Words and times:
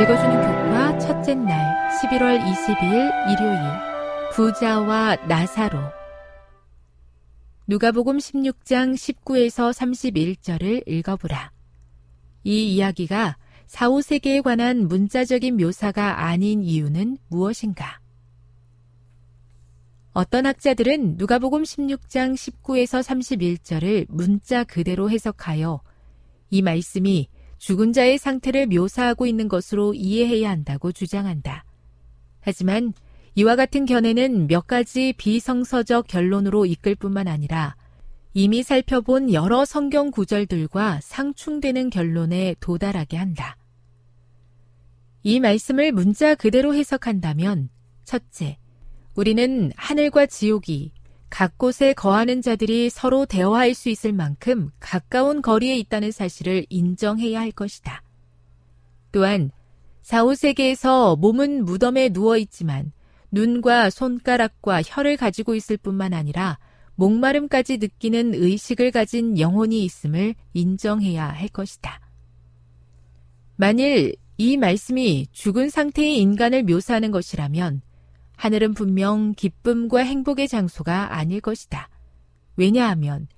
읽어주는 0.00 0.34
교과 0.34 0.98
첫째 0.98 1.34
날 1.34 1.90
11월 1.90 2.40
22일 2.42 3.32
일요일 3.32 3.60
부자와 4.32 5.16
나사로 5.26 5.78
누가복음 7.66 8.16
16장 8.16 8.94
19에서 8.94 9.70
31절을 9.74 10.88
읽어보라. 10.88 11.52
이 12.44 12.74
이야기가 12.74 13.36
사후세계에 13.66 14.40
관한 14.40 14.88
문자적인 14.88 15.58
묘사가 15.58 16.24
아닌 16.24 16.62
이유는 16.62 17.18
무엇인가? 17.28 18.00
어떤 20.14 20.46
학자들은 20.46 21.18
누가복음 21.18 21.64
16장 21.64 22.32
19에서 22.32 23.02
31절을 23.02 24.06
문자 24.08 24.64
그대로 24.64 25.10
해석하여 25.10 25.82
이 26.48 26.62
말씀이 26.62 27.28
죽은 27.60 27.92
자의 27.92 28.16
상태를 28.16 28.66
묘사하고 28.68 29.26
있는 29.26 29.46
것으로 29.46 29.92
이해해야 29.92 30.48
한다고 30.48 30.92
주장한다. 30.92 31.64
하지만 32.40 32.94
이와 33.34 33.54
같은 33.54 33.84
견해는 33.84 34.46
몇 34.46 34.66
가지 34.66 35.12
비성서적 35.16 36.06
결론으로 36.08 36.64
이끌 36.64 36.94
뿐만 36.94 37.28
아니라 37.28 37.76
이미 38.32 38.62
살펴본 38.62 39.34
여러 39.34 39.66
성경 39.66 40.10
구절들과 40.10 41.00
상충되는 41.02 41.90
결론에 41.90 42.54
도달하게 42.60 43.18
한다. 43.18 43.58
이 45.22 45.38
말씀을 45.38 45.92
문자 45.92 46.34
그대로 46.34 46.74
해석한다면, 46.74 47.68
첫째, 48.04 48.56
우리는 49.14 49.70
하늘과 49.76 50.26
지옥이 50.26 50.92
각 51.30 51.56
곳에 51.56 51.92
거하는 51.92 52.42
자들이 52.42 52.90
서로 52.90 53.24
대화할 53.24 53.74
수 53.74 53.88
있을 53.88 54.12
만큼 54.12 54.70
가까운 54.80 55.40
거리에 55.40 55.76
있다는 55.78 56.10
사실을 56.10 56.66
인정해야 56.68 57.40
할 57.40 57.52
것이다. 57.52 58.02
또한 59.12 59.50
사후세계에서 60.02 61.16
몸은 61.16 61.64
무덤에 61.64 62.10
누워 62.10 62.36
있지만 62.36 62.92
눈과 63.30 63.90
손가락과 63.90 64.82
혀를 64.84 65.16
가지고 65.16 65.54
있을 65.54 65.76
뿐만 65.76 66.12
아니라 66.12 66.58
목마름까지 66.96 67.78
느끼는 67.78 68.34
의식을 68.34 68.90
가진 68.90 69.38
영혼이 69.38 69.84
있음을 69.84 70.34
인정해야 70.52 71.28
할 71.28 71.48
것이다. 71.48 72.00
만일 73.56 74.16
이 74.36 74.56
말씀이 74.56 75.28
죽은 75.32 75.70
상태의 75.70 76.18
인간을 76.18 76.64
묘사하는 76.64 77.10
것이라면 77.10 77.82
하늘은 78.40 78.72
분명 78.72 79.34
기쁨과 79.34 79.98
행복의 79.98 80.48
장소가 80.48 81.14
아닐 81.14 81.42
것이다. 81.42 81.90
왜냐하면 82.56 83.28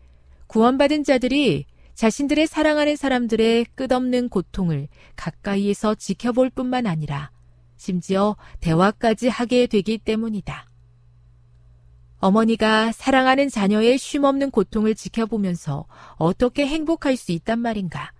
구원받은 0.46 1.02
자들이 1.02 1.66
자신들의 1.94 2.46
사랑하는 2.46 2.94
사람들의 2.94 3.66
끝없는 3.74 4.28
고통을 4.28 4.86
가까이에서 5.16 5.96
지켜볼 5.96 6.50
뿐만 6.50 6.86
아니라 6.86 7.32
심지어 7.76 8.36
대화까지 8.60 9.26
하게 9.26 9.66
되기 9.66 9.98
때문이다. 9.98 10.70
어머니가 12.18 12.92
사랑하는 12.92 13.48
자녀의 13.48 13.98
쉼없는 13.98 14.52
고통을 14.52 14.94
지켜보면서 14.94 15.84
어떻게 16.14 16.64
행복할 16.64 17.16
수 17.16 17.32
있단 17.32 17.58
말인가? 17.58 18.12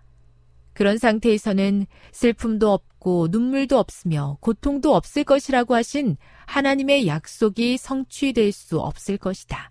그런 0.73 0.99
상태에서는 0.99 1.87
슬픔도 2.13 2.71
없고 2.71 3.29
눈물도 3.31 3.79
없으며 3.79 4.39
고통도 4.41 4.95
없을 4.95 5.25
것이라고 5.25 5.75
하신 5.75 6.17
하나님의 6.47 7.07
약속이 7.07 7.77
성취될 7.77 8.53
수 8.53 8.81
없을 8.81 9.19
것이다. 9.19 9.71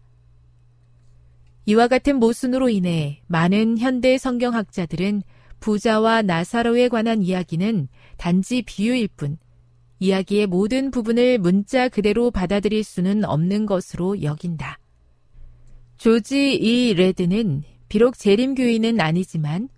이와 1.65 1.87
같은 1.87 2.17
모순으로 2.17 2.69
인해 2.69 3.21
많은 3.27 3.77
현대 3.77 4.17
성경학자들은 4.17 5.23
부자와 5.59 6.23
나사로에 6.23 6.89
관한 6.89 7.21
이야기는 7.21 7.87
단지 8.17 8.63
비유일 8.63 9.09
뿐 9.15 9.37
이야기의 9.99 10.47
모든 10.47 10.89
부분을 10.89 11.37
문자 11.37 11.87
그대로 11.87 12.31
받아들일 12.31 12.83
수는 12.83 13.23
없는 13.23 13.67
것으로 13.67 14.23
여긴다. 14.23 14.79
조지 15.97 16.55
이 16.55 16.95
레드는 16.95 17.61
비록 17.87 18.17
재림교인은 18.17 18.99
아니지만 18.99 19.69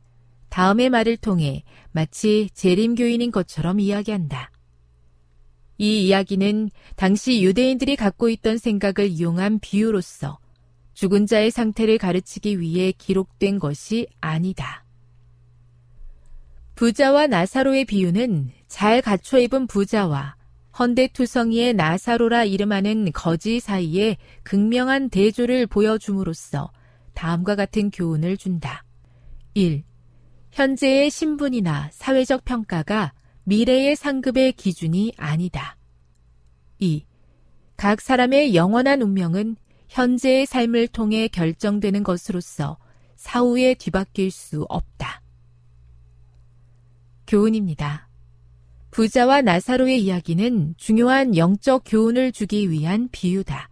다음의 0.53 0.91
말을 0.91 1.17
통해 1.17 1.63
마치 1.94 2.47
재림교인인 2.53 3.31
것처럼 3.31 3.79
이야기한다. 3.79 4.51
이 5.79 6.05
이야기는 6.05 6.69
당시 6.95 7.44
유대인들이 7.44 7.95
갖고 7.95 8.29
있던 8.29 8.59
생각을 8.59 9.09
이용한 9.09 9.57
비유로서 9.61 10.38
죽은 10.94 11.25
자의 11.25 11.50
상태를 11.50 11.97
가르치기 11.97 12.59
위해 12.59 12.91
기록된 12.91 13.57
것이 13.57 14.05
아니다. 14.21 14.85
부자와 16.75 17.25
나사로의 17.25 17.85
비유는 17.85 18.51
잘 18.67 19.01
갖춰 19.01 19.39
입은 19.39 19.65
부자와 19.65 20.35
헌데투성이의 20.77 21.73
나사로라 21.73 22.44
이름하는 22.44 23.11
거지 23.11 23.59
사이에 23.59 24.17
극명한 24.44 25.09
대조를 25.09 25.65
보여줌으로써 25.65 26.71
다음과 27.15 27.55
같은 27.55 27.89
교훈을 27.89 28.38
준다. 28.38 28.85
1. 29.55 29.83
현재의 30.53 31.09
신분이나 31.09 31.89
사회적 31.91 32.45
평가가 32.45 33.13
미래의 33.44 33.95
상급의 33.95 34.53
기준이 34.53 35.13
아니다. 35.17 35.77
2. 36.77 37.03
각 37.75 38.00
사람의 38.00 38.53
영원한 38.53 39.01
운명은 39.01 39.55
현재의 39.89 40.45
삶을 40.45 40.89
통해 40.89 41.27
결정되는 41.27 42.03
것으로서 42.03 42.77
사후에 43.15 43.73
뒤바뀔 43.73 44.29
수 44.29 44.65
없다. 44.69 45.23
교훈입니다. 47.25 48.07
부자와 48.91 49.41
나사로의 49.41 50.03
이야기는 50.03 50.75
중요한 50.77 51.35
영적 51.35 51.81
교훈을 51.83 52.31
주기 52.31 52.69
위한 52.69 53.09
비유다. 53.11 53.69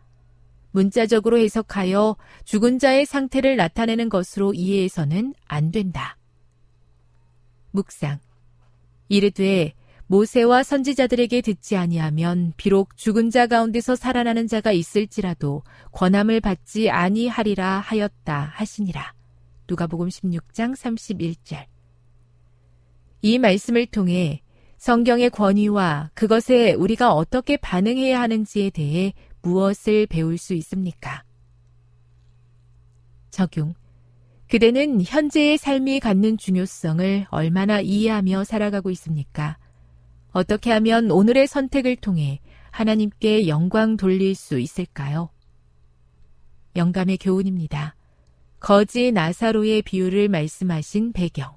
문자적으로 0.72 1.38
해석하여 1.38 2.18
죽은 2.44 2.80
자의 2.80 3.06
상태를 3.06 3.56
나타내는 3.56 4.10
것으로 4.10 4.56
이해해서는 4.56 5.36
안 5.46 5.70
된다. 5.70 6.18
묵상. 7.72 8.20
이르되 9.10 9.74
모세와 10.08 10.64
선지자들에게 10.64 11.40
듣지 11.42 11.78
아니하면 11.78 12.54
비록 12.58 12.98
죽은 12.98 13.30
자 13.30 13.48
가운데서 13.48 13.96
살아나는 13.96 14.48
자가 14.48 14.74
있을지라도 14.74 15.64
권함을 15.94 16.42
받지 16.42 16.90
아니하리라 16.90 17.80
하였다 17.80 18.52
하시니라. 18.54 19.14
누가복음 19.70 20.10
16장 20.10 20.76
31절. 20.76 21.66
이 23.22 23.40
말씀을 23.40 23.86
통해 23.86 24.42
성경의 24.78 25.30
권위와 25.30 26.12
그것에 26.14 26.74
우리가 26.74 27.14
어떻게 27.14 27.56
반응해야 27.56 28.20
하는지에 28.20 28.72
대해 28.72 29.14
무엇을 29.44 30.08
배울 30.08 30.38
수 30.38 30.54
있습니까? 30.56 31.24
적용. 33.30 33.74
그대는 34.52 35.02
현재의 35.02 35.58
삶이 35.58 36.02
갖는 36.02 36.38
중요성을 36.38 37.28
얼마나 37.30 37.80
이해하며 37.80 38.44
살아가고 38.44 38.90
있습니까? 38.90 39.58
어떻게 40.34 40.74
하면 40.74 41.10
오늘의 41.10 41.48
선택을 41.48 41.96
통해 41.96 42.42
하나님께 42.70 43.48
영광 43.48 43.96
돌릴 43.96 44.36
수 44.36 44.60
있을까요? 44.60 45.30
영감의 46.76 47.20
교훈입니다. 47.20 47.96
거지 48.60 49.14
나사로의 49.14 49.84
비유를 49.84 50.28
말씀하신 50.28 51.14
배경. 51.14 51.56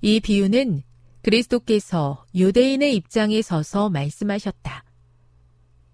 이 0.00 0.18
비유는 0.20 0.84
그리스도께서 1.20 2.24
유대인의 2.34 2.96
입장에 2.96 3.42
서서 3.42 3.90
말씀하셨다. 3.90 4.82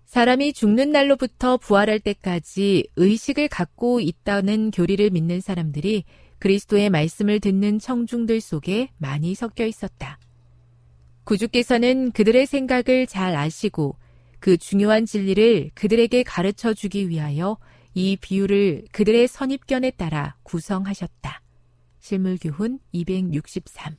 사람이 0.08 0.54
죽는 0.54 0.90
날로부터 0.90 1.58
부활할 1.58 2.00
때까지 2.00 2.88
의식을 2.96 3.48
갖고 3.48 4.00
있다는 4.00 4.70
교리를 4.70 5.10
믿는 5.10 5.42
사람들이 5.42 6.04
그리스도의 6.38 6.88
말씀을 6.88 7.40
듣는 7.40 7.78
청중들 7.78 8.40
속에 8.40 8.88
많이 8.96 9.34
섞여 9.34 9.66
있었다. 9.66 10.18
구주께서는 11.24 12.12
그들의 12.12 12.46
생각을 12.46 13.06
잘 13.06 13.36
아시고 13.36 13.96
그 14.40 14.56
중요한 14.56 15.04
진리를 15.04 15.72
그들에게 15.74 16.22
가르쳐 16.22 16.72
주기 16.72 17.10
위하여 17.10 17.58
이 17.92 18.16
비유를 18.16 18.86
그들의 18.92 19.28
선입견에 19.28 19.90
따라 19.90 20.36
구성하셨다. 20.42 21.42
실물교훈 22.00 22.78
263 22.92 23.94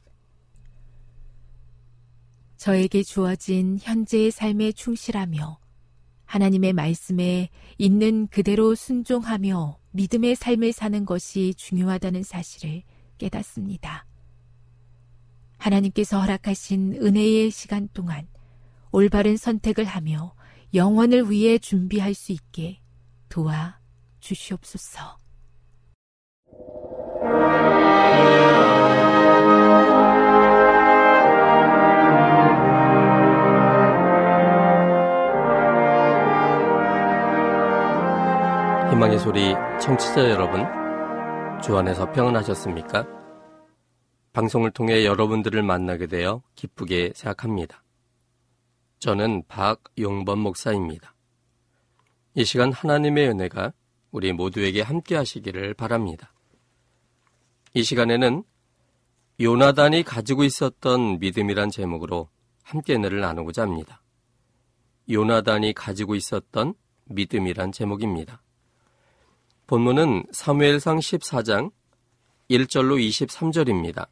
저에게 2.58 3.04
주어진 3.04 3.78
현재의 3.80 4.32
삶에 4.32 4.72
충실하며 4.72 5.69
하나님의 6.30 6.74
말씀에 6.74 7.50
있는 7.80 8.28
그대로 8.28 8.76
순종하며 8.76 9.80
믿음의 9.92 10.36
삶을 10.36 10.74
사는 10.74 11.04
것이 11.04 11.56
중요하다는 11.56 12.22
사실을 12.22 12.84
깨닫습니다. 13.18 14.06
하나님께서 15.58 16.22
허락하신 16.22 17.00
은혜의 17.02 17.50
시간 17.50 17.90
동안 17.94 18.28
올바른 18.92 19.38
선택을 19.38 19.86
하며 19.86 20.36
영원을 20.76 21.32
위해 21.32 21.58
준비할 21.58 22.14
수 22.14 22.32
있게 22.32 22.80
도와 23.28 23.80
주시옵소서. 24.20 25.18
희망의 38.90 39.20
소리 39.20 39.54
청취자 39.80 40.32
여러분, 40.32 40.66
주 41.62 41.78
안에서 41.78 42.12
평안하셨습니까? 42.12 43.06
방송을 44.34 44.72
통해 44.72 45.06
여러분들을 45.06 45.62
만나게 45.62 46.08
되어 46.08 46.42
기쁘게 46.56 47.14
생각합니다. 47.16 47.84
저는 48.98 49.44
박용범 49.48 50.40
목사입니다. 50.40 51.14
이 52.34 52.44
시간 52.44 52.72
하나님의 52.74 53.30
은혜가 53.30 53.74
우리 54.10 54.34
모두에게 54.34 54.82
함께 54.82 55.16
하시기를 55.16 55.76
바랍니다. 55.76 56.34
이 57.76 57.84
시간에는 57.84 58.44
요나단이 59.40 60.02
가지고 60.02 60.44
있었던 60.44 61.20
믿음이란 61.20 61.70
제목으로 61.70 62.30
함께 62.64 62.96
은혜를 62.96 63.20
나누고자 63.20 63.62
합니다. 63.62 64.02
요나단이 65.12 65.74
가지고 65.74 66.16
있었던 66.16 66.74
믿음이란 67.06 67.72
제목입니다. 67.72 68.42
본문은 69.70 70.24
사무엘상 70.32 70.98
14장 70.98 71.72
1절로 72.50 72.98
23절입니다. 73.08 74.08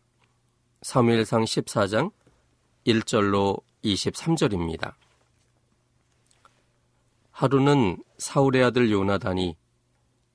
사무엘상 0.83 1.45
14장 1.45 2.12
1절로 2.86 3.59
23절입니다. 3.83 4.94
하루는 7.31 8.04
사울의 8.19 8.65
아들 8.65 8.92
요나단이 8.92 9.57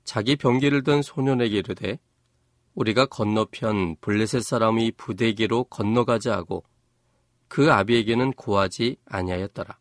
자기 0.03 0.35
병기를 0.35 0.83
든 0.83 1.01
소년에게 1.01 1.59
이르되 1.59 1.99
우리가 2.75 3.05
건너편 3.05 3.95
블레셋 4.01 4.43
사람이 4.43 4.91
부대기로 4.97 5.63
건너가자 5.69 6.33
하고 6.33 6.65
그 7.47 7.71
아비에게는 7.71 8.33
고하지 8.33 8.97
아니하였더라. 9.05 9.79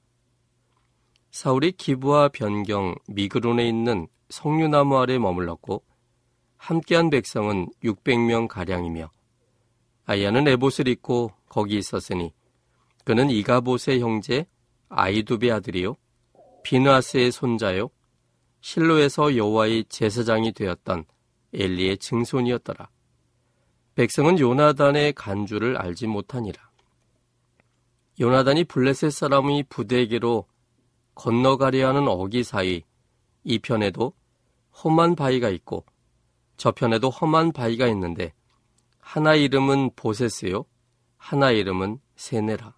사울이 1.32 1.72
기부와 1.72 2.28
변경 2.28 2.94
미그론에 3.08 3.68
있는 3.68 4.06
석류나무 4.32 4.96
아래 4.96 5.18
머물렀고 5.18 5.82
함께한 6.56 7.10
백성은 7.10 7.68
600명 7.84 8.48
가량이며 8.48 9.10
아야는 10.06 10.48
에봇을 10.48 10.88
입고 10.88 11.32
거기 11.50 11.76
있었으니 11.76 12.32
그는 13.04 13.28
이가봇의 13.28 14.00
형제 14.00 14.46
아이두베 14.88 15.50
아들이요 15.50 15.96
비누아스의 16.62 17.30
손자요 17.30 17.90
실로에서 18.62 19.36
여호와의 19.36 19.84
제사장이 19.90 20.52
되었던 20.52 21.04
엘리의 21.52 21.98
증손이었더라. 21.98 22.88
백성은 23.96 24.38
요나단의 24.38 25.12
간주를 25.12 25.76
알지 25.76 26.06
못하니라. 26.06 26.70
요나단이 28.18 28.64
블레셋 28.64 29.12
사람이 29.12 29.64
부대에게로 29.64 30.46
건너가려 31.16 31.88
하는 31.88 32.08
어기 32.08 32.44
사이 32.44 32.82
이편에도 33.44 34.14
험한 34.72 35.16
바위가 35.16 35.48
있고 35.50 35.84
저편에도 36.56 37.10
험한 37.10 37.52
바위가 37.52 37.86
있는데 37.88 38.32
하나 38.98 39.34
이름은 39.34 39.90
보세스요 39.96 40.64
하나 41.16 41.50
이름은 41.50 42.00
세네라. 42.16 42.74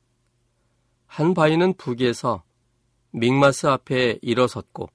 한 1.07 1.35
바위는 1.35 1.75
북에서 1.75 2.43
믹마스 3.11 3.67
앞에 3.67 4.19
일어섰고 4.21 4.89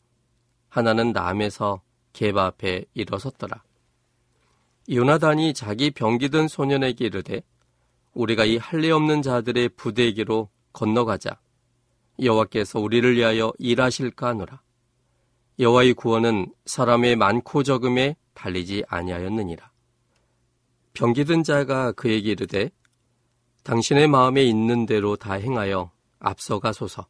하나는 0.67 1.13
남에서 1.13 1.81
게바 2.13 2.45
앞에 2.45 2.85
일어섰더라. 2.93 3.63
요나단이 4.91 5.53
자기 5.53 5.91
병기든 5.91 6.47
소년에게 6.47 7.05
이르되 7.05 7.43
우리가 8.13 8.45
이 8.45 8.57
할례 8.57 8.91
없는 8.91 9.21
자들의 9.21 9.69
부대에게로 9.69 10.49
건너가자. 10.73 11.39
여호와께서 12.21 12.79
우리를 12.79 13.15
위하여 13.15 13.53
일하실까 13.59 14.27
하노라. 14.29 14.61
여호와의 15.59 15.93
구원은 15.93 16.53
사람의 16.65 17.17
많고 17.17 17.63
적음에 17.63 18.15
달리지 18.33 18.85
아니하였느니라. 18.87 19.69
병기든 20.93 21.43
자가 21.43 21.91
그에게 21.91 22.31
이르되 22.31 22.71
당신의 23.63 24.07
마음에 24.07 24.43
있는 24.43 24.85
대로 24.85 25.17
다 25.17 25.33
행하여 25.33 25.91
앞서가소서. 26.19 27.07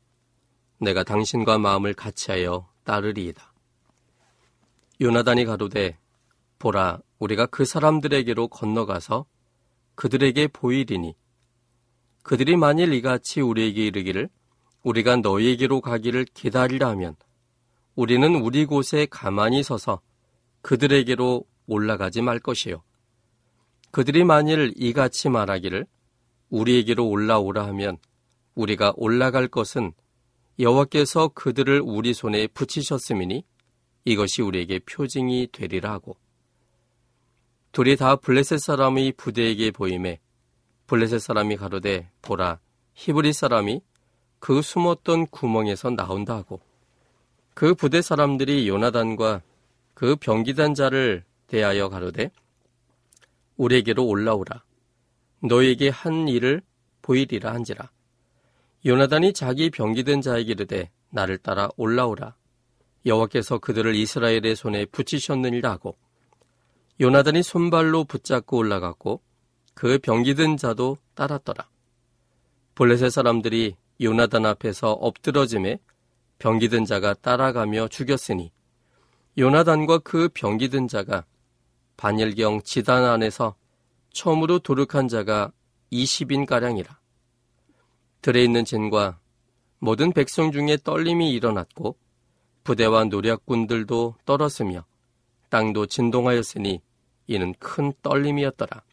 내가 0.79 1.03
당신과 1.03 1.59
마음을 1.59 1.93
같이하여 1.93 2.67
따르리이다. 2.85 3.53
요나단이 4.99 5.45
가로되 5.45 5.99
보라 6.57 6.99
우리가 7.19 7.45
그 7.45 7.65
사람들에게로 7.65 8.47
건너가서 8.47 9.25
그들에게 9.93 10.47
보이리니 10.47 11.15
그들이 12.23 12.57
만일 12.57 12.93
이같이 12.93 13.41
우리에게 13.41 13.85
이르기를 13.85 14.29
우리가 14.83 15.17
너희에게로 15.17 15.81
가기를 15.81 16.25
기다리라 16.25 16.89
하면 16.89 17.15
우리는 17.95 18.35
우리 18.35 18.65
곳에 18.65 19.07
가만히 19.09 19.63
서서 19.63 20.01
그들에게로 20.61 21.45
올라가지 21.67 22.21
말 22.21 22.39
것이요. 22.39 22.83
그들이 23.91 24.23
만일 24.23 24.73
이같이 24.75 25.29
말하기를 25.29 25.85
우리에게로 26.49 27.07
올라오라 27.07 27.65
하면 27.67 27.97
우리가 28.55 28.93
올라갈 28.95 29.47
것은 29.47 29.93
여호와께서 30.59 31.29
그들을 31.29 31.81
우리 31.83 32.13
손에 32.13 32.47
붙이셨음이니 32.47 33.43
이것이 34.05 34.41
우리에게 34.41 34.79
표징이 34.79 35.49
되리라 35.51 35.91
하고 35.91 36.17
둘이 37.71 37.95
다 37.95 38.15
블레셋 38.15 38.59
사람의 38.59 39.13
부대에게 39.13 39.71
보임에 39.71 40.19
블레셋 40.87 41.21
사람이 41.21 41.55
가로되 41.55 42.09
보라 42.21 42.59
히브리 42.93 43.33
사람이 43.33 43.81
그 44.39 44.61
숨었던 44.61 45.27
구멍에서 45.27 45.91
나온다 45.91 46.35
하고 46.35 46.59
그 47.53 47.73
부대 47.75 48.01
사람들이 48.01 48.67
요나단과 48.67 49.41
그 49.93 50.15
병기단 50.15 50.73
자를 50.75 51.23
대하여 51.47 51.89
가로되 51.89 52.31
우리에게로 53.57 54.05
올라오라. 54.05 54.63
너에게 55.41 55.89
한 55.89 56.27
일을 56.27 56.61
보이리라 57.01 57.53
한지라. 57.53 57.91
요나단이 58.85 59.33
자기 59.33 59.69
병기된 59.69 60.21
자에게 60.21 60.51
이르되 60.51 60.89
나를 61.09 61.37
따라 61.37 61.69
올라오라. 61.75 62.35
여호와께서 63.05 63.59
그들을 63.59 63.95
이스라엘의 63.95 64.55
손에 64.55 64.85
붙이셨느니라 64.85 65.69
하고 65.71 65.97
요나단이 67.01 67.43
손발로 67.43 68.03
붙잡고 68.05 68.57
올라갔고 68.57 69.21
그 69.73 69.99
병기든 69.99 70.57
자도 70.57 70.97
따랐더라. 71.15 71.67
볼레셋 72.75 73.11
사람들이 73.11 73.75
요나단 74.01 74.45
앞에서 74.45 74.91
엎드러짐에 74.91 75.79
병기든 76.39 76.85
자가 76.85 77.13
따라가며 77.15 77.89
죽였으니 77.89 78.51
요나단과 79.37 79.99
그 79.99 80.29
병기든 80.33 80.87
자가 80.87 81.25
반일경 81.97 82.61
지단 82.63 83.03
안에서 83.03 83.55
처음으로 84.11 84.59
도륙한 84.59 85.07
자가 85.07 85.51
20인 85.91 86.45
가량이라. 86.45 86.97
들에 88.21 88.43
있는 88.43 88.65
진과 88.65 89.19
모든 89.79 90.11
백성 90.11 90.51
중에 90.51 90.77
떨림이 90.83 91.31
일어났고 91.31 91.97
부대와 92.63 93.05
노략군들도 93.05 94.15
떨었으며 94.25 94.85
땅도 95.49 95.87
진동하였으니 95.87 96.81
이는 97.27 97.53
큰 97.59 97.93
떨림이었더라. 98.01 98.83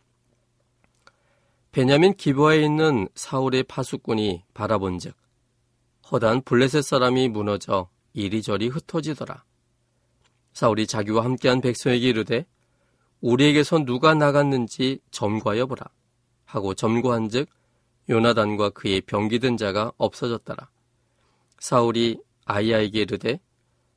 베냐민 1.72 2.14
기부하에 2.14 2.62
있는 2.62 3.08
사울의 3.14 3.64
파수꾼이 3.64 4.44
바라본즉 4.54 5.14
허단 6.10 6.42
블레셋 6.42 6.84
사람이 6.84 7.28
무너져 7.28 7.88
이리저리 8.12 8.68
흩어지더라. 8.68 9.44
사울이 10.52 10.86
자기와 10.86 11.24
함께한 11.24 11.60
백성에게 11.60 12.08
이르되 12.08 12.46
우리에게서 13.20 13.84
누가 13.84 14.14
나갔는지 14.14 15.00
점거하여 15.10 15.66
보라 15.66 15.84
하고 16.44 16.74
점거한즉 16.74 17.48
요나단과 18.08 18.70
그의 18.70 19.00
병기든 19.00 19.56
자가 19.56 19.92
없어졌더라. 19.96 20.70
사울이 21.58 22.20
아이야에게 22.44 23.00
이르되 23.00 23.40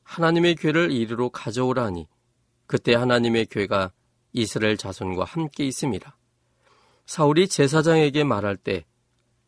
하나님의 0.02 0.56
괴를 0.56 0.90
이리로 0.90 1.30
가져오라 1.30 1.84
하니 1.84 2.08
그때 2.66 2.94
하나님의 2.94 3.46
괴가 3.46 3.92
이스라엘 4.32 4.76
자손과 4.76 5.24
함께 5.24 5.64
있습니다. 5.64 6.16
사울이 7.06 7.46
제사장에게 7.46 8.24
말할 8.24 8.56
때 8.56 8.84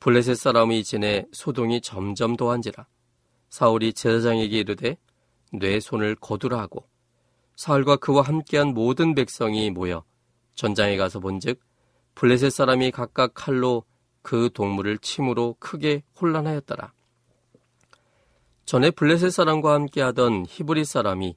블레셋 0.02 0.36
사람이 0.36 0.82
지내 0.82 1.26
소동이 1.30 1.80
점점 1.80 2.36
더한지라 2.36 2.88
사울이 3.50 3.92
제사장에게 3.92 4.58
이르되 4.58 4.96
뇌 5.52 5.78
손을 5.78 6.16
거두라 6.16 6.58
하고 6.58 6.88
사울과 7.54 7.98
그와 7.98 8.22
함께한 8.22 8.74
모든 8.74 9.14
백성이 9.14 9.70
모여 9.70 10.02
전장에 10.56 10.96
가서 10.96 11.20
본즉 11.20 11.60
블레셋 12.16 12.50
사람이 12.50 12.90
각각 12.90 13.32
칼로 13.34 13.84
그 14.22 14.50
동물을 14.52 14.98
침으로 14.98 15.54
크게 15.60 16.02
혼란하였더라. 16.20 16.92
전에 18.64 18.90
블레셋 18.90 19.30
사람과 19.30 19.74
함께하던 19.74 20.46
히브리 20.48 20.84
사람이 20.84 21.36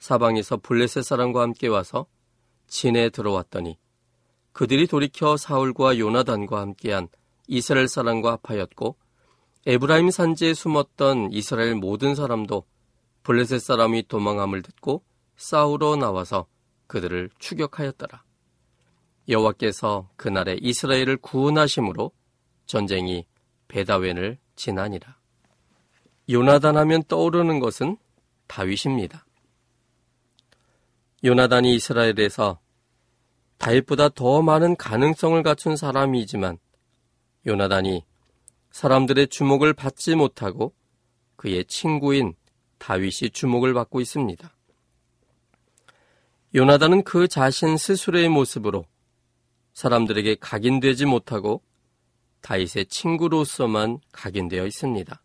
사방에서 0.00 0.56
블레셋 0.56 1.04
사람과 1.04 1.42
함께 1.42 1.68
와서 1.68 2.06
진에 2.66 3.10
들어왔더니 3.10 3.78
그들이 4.50 4.88
돌이켜 4.88 5.36
사울과 5.36 5.96
요나단과 6.00 6.60
함께한 6.60 7.06
이스라엘 7.46 7.88
사람과 7.88 8.38
합하였고 8.42 8.96
에브라임 9.66 10.10
산지에 10.10 10.54
숨었던 10.54 11.32
이스라엘 11.32 11.74
모든 11.74 12.14
사람도 12.14 12.64
블레셋 13.22 13.60
사람이 13.60 14.08
도망함을 14.08 14.62
듣고 14.62 15.02
싸우러 15.36 15.96
나와서 15.96 16.46
그들을 16.86 17.30
추격하였더라. 17.38 18.22
여호와께서 19.28 20.10
그날에 20.16 20.58
이스라엘을 20.60 21.16
구원하심으로 21.16 22.12
전쟁이 22.66 23.26
베다웬을 23.68 24.38
지나니라. 24.54 25.18
요나단 26.28 26.76
하면 26.76 27.02
떠오르는 27.04 27.60
것은 27.60 27.96
다윗입니다. 28.46 29.26
요나단이 31.24 31.74
이스라엘에서 31.74 32.60
다윗보다 33.56 34.10
더 34.10 34.42
많은 34.42 34.76
가능성을 34.76 35.42
갖춘 35.42 35.76
사람이지만 35.76 36.58
요나단이 37.46 38.04
사람들의 38.70 39.28
주목을 39.28 39.72
받지 39.72 40.14
못하고 40.14 40.74
그의 41.36 41.64
친구인 41.66 42.34
다윗이 42.78 43.30
주목을 43.32 43.74
받고 43.74 44.00
있습니다. 44.00 44.54
요나단은 46.54 47.04
그 47.04 47.28
자신 47.28 47.76
스스로의 47.76 48.28
모습으로 48.28 48.86
사람들에게 49.74 50.36
각인되지 50.36 51.04
못하고 51.04 51.62
다윗의 52.40 52.86
친구로서만 52.86 53.98
각인되어 54.12 54.66
있습니다. 54.66 55.22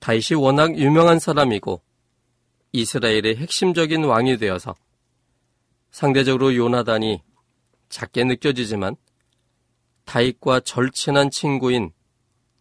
다윗이 0.00 0.40
워낙 0.40 0.76
유명한 0.78 1.18
사람이고 1.18 1.82
이스라엘의 2.72 3.36
핵심적인 3.36 4.04
왕이 4.04 4.38
되어서 4.38 4.74
상대적으로 5.90 6.54
요나단이 6.54 7.22
작게 7.88 8.24
느껴지지만 8.24 8.96
다윗과 10.06 10.60
절친한 10.60 11.30
친구인 11.30 11.92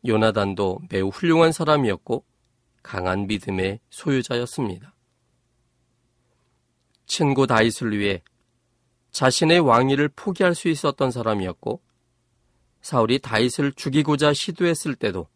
요나단도 0.05 0.81
매우 0.89 1.09
훌륭한 1.09 1.51
사람이었고 1.51 2.25
강한 2.83 3.27
믿음의 3.27 3.79
소유자였습니다. 3.89 4.93
친구 7.05 7.47
다윗을 7.47 7.97
위해 7.97 8.23
자신의 9.11 9.59
왕위를 9.59 10.09
포기할 10.09 10.55
수 10.55 10.67
있었던 10.67 11.11
사람이었고 11.11 11.81
사울이 12.81 13.19
다윗을 13.19 13.73
죽이고자 13.73 14.33
시도했을 14.33 14.95
때도 14.95 15.27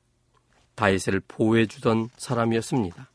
다윗을 0.75 1.21
보호해 1.27 1.67
주던 1.67 2.09
사람이었습니다. 2.17 3.11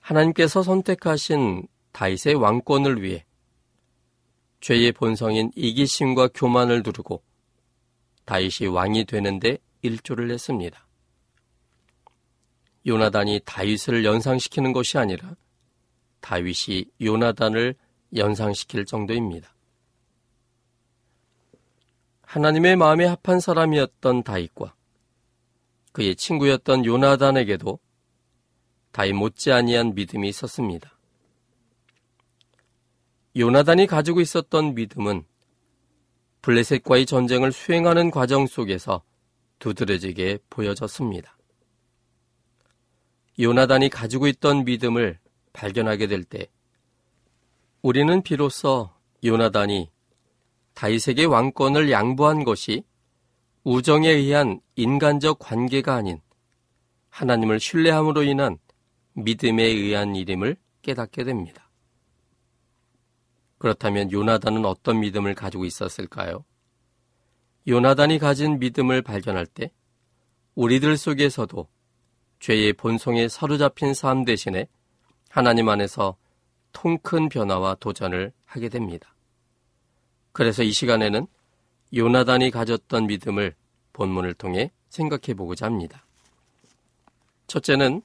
하나님께서 0.00 0.62
선택하신 0.62 1.68
다윗의 1.92 2.34
왕권을 2.34 3.02
위해 3.02 3.25
죄의 4.66 4.90
본성인 4.90 5.52
이기심과 5.54 6.30
교만을 6.34 6.82
두르고 6.82 7.22
다윗이 8.24 8.66
왕이 8.68 9.04
되는데 9.04 9.58
일조를 9.82 10.28
했습니다. 10.32 10.88
요나단이 12.84 13.42
다윗을 13.44 14.04
연상시키는 14.04 14.72
것이 14.72 14.98
아니라 14.98 15.36
다윗이 16.18 16.86
요나단을 17.00 17.76
연상시킬 18.16 18.86
정도입니다. 18.86 19.54
하나님의 22.22 22.74
마음에 22.74 23.04
합한 23.04 23.38
사람이었던 23.38 24.24
다윗과 24.24 24.74
그의 25.92 26.16
친구였던 26.16 26.84
요나단에게도 26.84 27.78
다윗 28.90 29.12
못지 29.12 29.52
아니한 29.52 29.94
믿음이 29.94 30.28
있었습니다. 30.28 30.95
요나단이 33.36 33.86
가지고 33.86 34.20
있었던 34.20 34.74
믿음은 34.74 35.24
블레셋과의 36.42 37.06
전쟁을 37.06 37.52
수행하는 37.52 38.10
과정 38.10 38.46
속에서 38.46 39.02
두드러지게 39.58 40.38
보여졌습니다. 40.48 41.36
요나단이 43.38 43.90
가지고 43.90 44.26
있던 44.28 44.64
믿음을 44.64 45.18
발견하게 45.52 46.06
될 46.06 46.24
때 46.24 46.48
우리는 47.82 48.22
비로소 48.22 48.90
요나단이 49.24 49.90
다윗에게 50.74 51.24
왕권을 51.24 51.90
양보한 51.90 52.44
것이 52.44 52.84
우정에 53.64 54.08
의한 54.10 54.60
인간적 54.76 55.38
관계가 55.38 55.94
아닌 55.94 56.20
하나님을 57.10 57.60
신뢰함으로 57.60 58.22
인한 58.22 58.58
믿음에 59.14 59.62
의한 59.62 60.14
일임을 60.16 60.56
깨닫게 60.82 61.24
됩니다. 61.24 61.65
그렇다면 63.58 64.12
요나단은 64.12 64.64
어떤 64.64 65.00
믿음을 65.00 65.34
가지고 65.34 65.64
있었을까요? 65.64 66.44
요나단이 67.68 68.18
가진 68.18 68.58
믿음을 68.58 69.02
발견할 69.02 69.46
때 69.46 69.70
우리들 70.54 70.96
속에서도 70.96 71.68
죄의 72.38 72.74
본성에 72.74 73.28
사로잡힌 73.28 73.94
삶 73.94 74.24
대신에 74.24 74.68
하나님 75.28 75.68
안에서 75.68 76.16
통 76.72 76.98
큰 76.98 77.28
변화와 77.28 77.76
도전을 77.76 78.32
하게 78.44 78.68
됩니다. 78.68 79.14
그래서 80.32 80.62
이 80.62 80.70
시간에는 80.72 81.26
요나단이 81.94 82.50
가졌던 82.50 83.06
믿음을 83.06 83.54
본문을 83.94 84.34
통해 84.34 84.70
생각해 84.90 85.34
보고자 85.34 85.66
합니다. 85.66 86.04
첫째는 87.46 88.02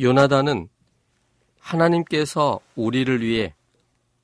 요나단은 0.00 0.68
하나님께서 1.60 2.60
우리를 2.74 3.20
위해 3.20 3.54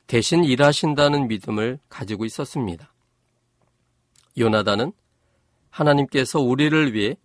대신 0.09 0.43
일하신다는 0.43 1.29
믿음을 1.29 1.79
가지고 1.91 2.25
있었습니다. 2.25 2.93
요나단은 4.39 4.93
하나님께서 5.69 6.41
우리를 6.41 6.95
위해 6.95 7.17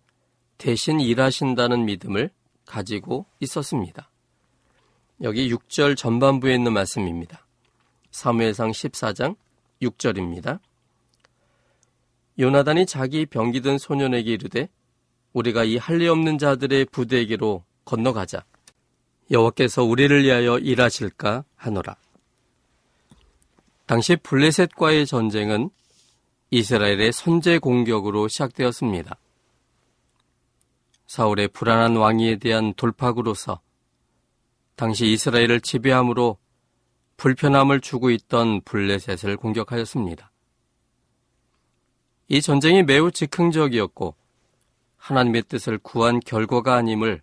대신 0.58 1.00
일하신다는 1.00 1.86
믿음을 1.86 2.30
가지고 2.66 3.24
있었습니다. 3.40 4.10
여기 5.22 5.50
6절 5.50 5.96
전반부에 5.96 6.54
있는 6.54 6.74
말씀입니다. 6.74 7.46
사무엘상 8.10 8.70
14장 8.70 9.36
6절입니다. 9.80 10.60
요나단이 12.38 12.84
자기 12.84 13.24
병기든 13.24 13.78
소년에게 13.78 14.30
이르되 14.30 14.68
우리가 15.32 15.64
이 15.64 15.78
할례 15.78 16.06
없는 16.08 16.36
자들의 16.36 16.84
부대에게로 16.86 17.64
건너가자. 17.86 18.44
여호와께서 19.30 19.84
우리를 19.84 20.22
위하여 20.22 20.58
일하실까 20.58 21.44
하노라. 21.56 21.96
당시 23.86 24.16
블레셋과의 24.16 25.06
전쟁은 25.06 25.68
이스라엘의 26.50 27.12
선제 27.12 27.58
공격으로 27.58 28.28
시작되었습니다. 28.28 29.16
사울의 31.06 31.48
불안한 31.48 31.96
왕위에 31.96 32.36
대한 32.36 32.72
돌파구로서 32.74 33.60
당시 34.74 35.06
이스라엘을 35.12 35.60
지배함으로 35.60 36.38
불편함을 37.18 37.80
주고 37.80 38.10
있던 38.10 38.62
블레셋을 38.62 39.36
공격하였습니다. 39.36 40.32
이 42.28 42.40
전쟁이 42.40 42.82
매우 42.82 43.10
즉흥적이었고 43.10 44.16
하나님의 44.96 45.42
뜻을 45.42 45.78
구한 45.78 46.20
결과가 46.20 46.74
아님을 46.74 47.20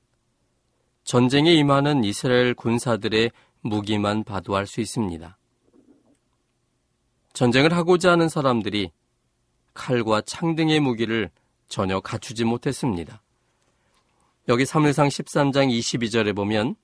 전쟁에 1.03 1.53
임하는 1.53 2.03
이스라엘 2.03 2.53
군사들의 2.53 3.32
무기만 3.62 4.24
봐도 4.24 4.56
알 4.56 4.68
수 4.68 4.80
있습니다. 4.80 5.38
전쟁을 7.34 7.74
하고자 7.74 8.12
하는 8.12 8.30
사람들이 8.30 8.92
칼과 9.74 10.22
창 10.22 10.56
등의 10.56 10.80
무기를 10.80 11.30
전혀 11.68 12.00
갖추지 12.00 12.44
못했습니다. 12.44 13.22
여기 14.50 14.64
3일상 14.64 15.08
13장 15.08 15.70
22절에 15.70 16.36
보면 16.36 16.76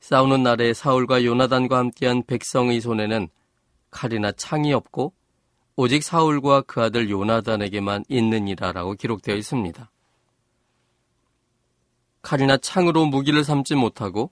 싸우는 0.00 0.42
날에 0.42 0.74
사울과 0.74 1.24
요나단과 1.24 1.78
함께한 1.78 2.24
백성의 2.24 2.80
손에는 2.80 3.28
칼이나 3.90 4.32
창이 4.32 4.72
없고 4.72 5.12
오직 5.76 6.02
사울과 6.02 6.62
그 6.62 6.82
아들 6.82 7.08
요나단에게만 7.08 8.04
있느니라라고 8.08 8.94
기록되어 8.94 9.36
있습니다. 9.36 9.90
칼이나 12.20 12.58
창으로 12.58 13.06
무기를 13.06 13.44
삼지 13.44 13.76
못하고 13.76 14.30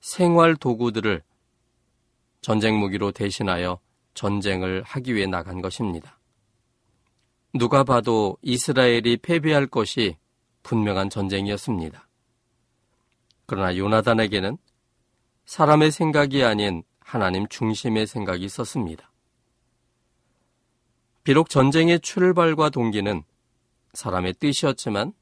생활 0.00 0.56
도구들을 0.56 1.22
전쟁 2.40 2.78
무기로 2.78 3.12
대신하여 3.12 3.80
전쟁을 4.14 4.82
하기 4.82 5.14
위해 5.14 5.26
나간 5.26 5.60
것입니다. 5.60 6.18
누가 7.54 7.84
봐도 7.84 8.36
이스라엘이 8.42 9.18
패배할 9.18 9.66
것이 9.66 10.16
분명한 10.62 11.10
전쟁이었습니다. 11.10 12.08
그러나 13.46 13.76
요나단에게는 13.76 14.58
사람의 15.46 15.90
생각이 15.90 16.44
아닌 16.44 16.82
하나님 17.00 17.48
중심의 17.48 18.06
생각이 18.06 18.44
있었습니다. 18.44 19.10
비록 21.24 21.48
전쟁의 21.48 22.00
출발과 22.00 22.70
동기는 22.70 23.22
사람의 23.94 24.34
뜻이었지만 24.34 25.14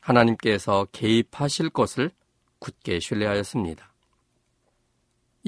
하나님께서 0.00 0.86
개입하실 0.92 1.70
것을 1.70 2.10
굳게 2.60 3.00
신뢰하였습니다. 3.00 3.87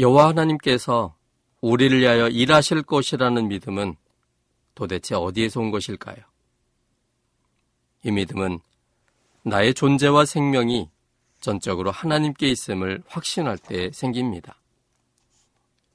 여호와 0.01 0.29
하나님께서 0.29 1.15
우리를 1.61 2.01
위하여 2.01 2.29
일하실 2.29 2.83
것이라는 2.83 3.49
믿음은 3.49 3.97
도대체 4.75 5.15
어디에서 5.15 5.61
온 5.61 5.71
것일까요? 5.71 6.17
이 8.05 8.11
믿음은 8.11 8.61
나의 9.43 9.75
존재와 9.75 10.25
생명이 10.25 10.89
전적으로 11.41 11.91
하나님께 11.91 12.49
있음을 12.49 13.03
확신할 13.07 13.59
때 13.59 13.91
생깁니다. 13.93 14.57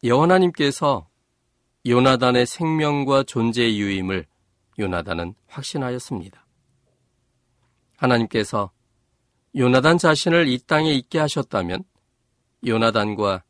여호나님께서 0.04 1.08
요나단의 1.88 2.46
생명과 2.46 3.24
존재의 3.24 3.80
유임을 3.80 4.28
요나단은 4.78 5.34
확신하였습니다. 5.48 6.46
하나님께서 7.98 8.72
요나단 9.56 9.98
자신을 9.98 10.48
이 10.48 10.60
땅에 10.60 10.94
있게 10.94 11.18
하셨다면 11.18 11.84
요나단과 12.66 13.44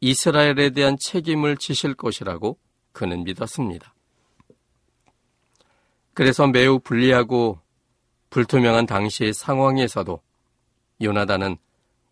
이스라엘에 0.00 0.70
대한 0.70 0.96
책임을 0.98 1.56
지실 1.56 1.94
것이라고 1.94 2.58
그는 2.92 3.24
믿었습니다. 3.24 3.94
그래서 6.14 6.46
매우 6.46 6.78
불리하고 6.78 7.60
불투명한 8.30 8.86
당시의 8.86 9.32
상황에서도 9.34 10.20
요나단은 11.02 11.56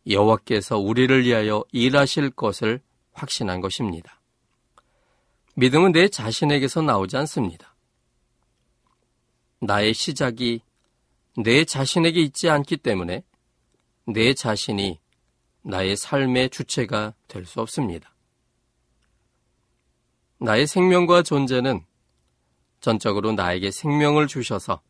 여호와께서 0.09 0.79
우리를 0.79 1.25
위하여 1.25 1.65
일하실 1.73 2.31
것을 2.31 2.81
확신한 3.13 3.61
것입니다. 3.61 4.21
믿음은 5.57 5.93
내 5.93 6.09
자신에게서 6.09 6.83
나오지 6.83 7.17
않습니다. 7.19 7.75
나의 9.61 9.93
시작이 9.93 10.61
내 11.37 11.65
자신에게 11.65 12.21
있지 12.21 12.49
않기 12.49 12.77
때문에 12.79 13.25
내 14.07 14.35
자신이 14.35 14.99
나의 15.63 15.97
삶의 15.97 16.51
주체가 16.51 17.15
될 17.27 17.45
수 17.45 17.61
없습니다. 17.61 18.15
나의 20.39 20.67
생명과 20.67 21.23
존재는 21.23 21.85
전적으로 22.81 23.33
나에게 23.33 23.71
생명을 23.71 24.29
주셔서 24.29 24.81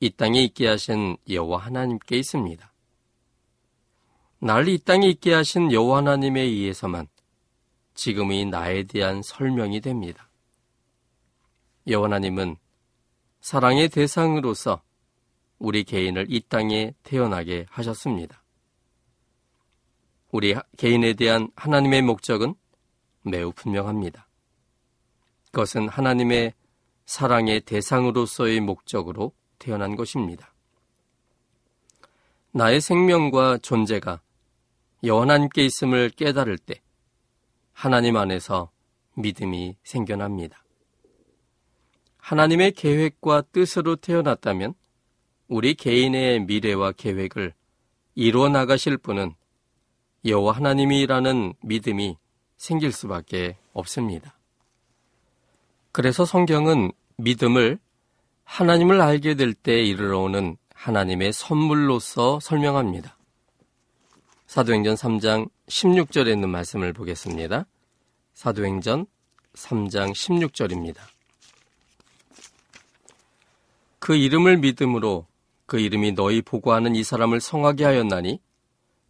이 0.00 0.10
땅에 0.10 0.42
있게 0.42 0.68
하신 0.68 1.16
여호와 1.28 1.58
하나님께 1.58 2.18
있습니다. 2.18 2.72
나를 4.40 4.68
이 4.68 4.78
땅에 4.78 5.08
있게 5.08 5.32
하신 5.32 5.72
여호와 5.72 5.98
하나님에 5.98 6.42
의해서만 6.42 7.08
지금의 7.94 8.44
나에 8.46 8.82
대한 8.82 9.22
설명이 9.22 9.80
됩니다. 9.80 10.28
여호와 11.86 12.08
하나님은 12.08 12.56
사랑의 13.40 13.88
대상으로서 13.88 14.82
우리 15.58 15.84
개인을 15.84 16.26
이 16.28 16.40
땅에 16.40 16.92
태어나게 17.02 17.64
하셨습니다. 17.70 18.42
우리 20.30 20.54
개인에 20.76 21.14
대한 21.14 21.50
하나님의 21.56 22.02
목적은 22.02 22.54
매우 23.22 23.52
분명합니다. 23.52 24.28
그것은 25.46 25.88
하나님의 25.88 26.54
사랑의 27.06 27.60
대상으로서의 27.60 28.60
목적으로 28.60 29.32
태어난 29.58 29.96
것입니다. 29.96 30.52
나의 32.52 32.80
생명과 32.80 33.58
존재가 33.58 34.20
여호나님께 35.04 35.64
있음을 35.64 36.10
깨달을 36.10 36.58
때 36.58 36.80
하나님 37.72 38.16
안에서 38.16 38.70
믿음이 39.14 39.76
생겨납니다. 39.84 40.64
하나님의 42.18 42.72
계획과 42.72 43.42
뜻으로 43.52 43.96
태어났다면 43.96 44.74
우리 45.48 45.74
개인의 45.74 46.40
미래와 46.40 46.92
계획을 46.92 47.54
이루어 48.14 48.48
나가실 48.48 48.96
분은 48.96 49.34
여호와 50.28 50.52
하나님이라는 50.56 51.54
믿음이 51.60 52.16
생길 52.56 52.92
수밖에 52.92 53.56
없습니다. 53.72 54.36
그래서 55.92 56.24
성경은 56.24 56.92
믿음을 57.16 57.78
하나님을 58.44 59.00
알게 59.00 59.34
될 59.34 59.54
때 59.54 59.82
이르러 59.82 60.20
오는 60.20 60.56
하나님의 60.74 61.32
선물로서 61.32 62.40
설명합니다. 62.40 63.16
사도행전 64.46 64.94
3장 64.94 65.50
16절에 65.66 66.32
있는 66.32 66.48
말씀을 66.50 66.92
보겠습니다. 66.92 67.66
사도행전 68.34 69.06
3장 69.54 70.12
16절입니다. 70.12 70.98
그 73.98 74.14
이름을 74.14 74.58
믿음으로 74.58 75.26
그 75.66 75.80
이름이 75.80 76.12
너희 76.12 76.42
보고하는 76.42 76.94
이 76.94 77.02
사람을 77.02 77.40
성하게 77.40 77.84
하였나니 77.84 78.40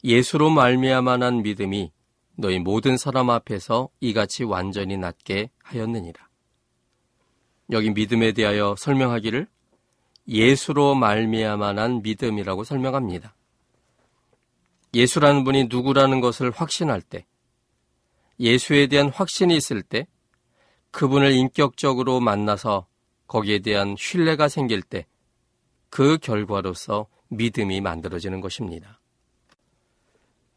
예수로 0.06 0.50
말미암아난 0.50 1.42
믿음이 1.42 1.90
너희 2.36 2.60
모든 2.60 2.96
사람 2.96 3.28
앞에서 3.28 3.88
이같이 3.98 4.44
완전히 4.44 4.96
낫게 4.96 5.50
하였느니라. 5.64 6.28
여기 7.72 7.90
믿음에 7.90 8.30
대하여 8.30 8.76
설명하기를 8.78 9.48
예수로 10.28 10.94
말미암아난 10.94 12.02
믿음이라고 12.02 12.62
설명합니다. 12.62 13.34
예수라는 14.94 15.42
분이 15.42 15.64
누구라는 15.64 16.20
것을 16.20 16.52
확신할 16.52 17.02
때, 17.02 17.26
예수에 18.38 18.86
대한 18.86 19.08
확신이 19.08 19.56
있을 19.56 19.82
때, 19.82 20.06
그분을 20.92 21.32
인격적으로 21.32 22.20
만나서 22.20 22.86
거기에 23.26 23.58
대한 23.58 23.96
신뢰가 23.98 24.48
생길 24.48 24.82
때, 24.82 25.04
그 25.90 26.16
결과로서 26.18 27.08
믿음이 27.28 27.80
만들어지는 27.80 28.40
것입니다. 28.40 29.00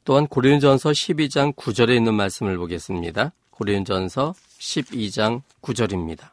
또한 0.03 0.27
고린전서 0.27 0.91
12장 0.91 1.55
9절에 1.55 1.95
있는 1.95 2.13
말씀을 2.13 2.57
보겠습니다. 2.57 3.33
고린전서 3.51 4.33
12장 4.59 5.41
9절입니다. 5.61 6.31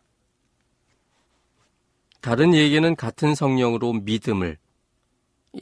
다른 2.20 2.54
얘기는 2.54 2.96
같은 2.96 3.34
성령으로 3.34 3.92
믿음을 3.92 4.58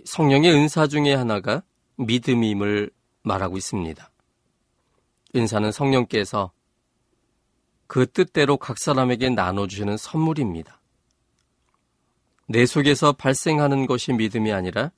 성령의 0.04 0.52
은사 0.52 0.86
중의 0.86 1.16
하나가 1.16 1.62
믿음임을 1.96 2.90
말하고 3.22 3.56
있습니다. 3.56 4.10
은사는 5.36 5.72
성령께서 5.72 6.52
그 7.86 8.06
뜻대로 8.10 8.56
각 8.56 8.78
사람에게 8.78 9.30
나눠주시는 9.30 9.96
선물입니다. 9.96 10.80
내 12.46 12.66
속에서 12.66 13.12
발생하는 13.12 13.86
것이 13.86 14.12
믿음이 14.12 14.52
아니라 14.52 14.90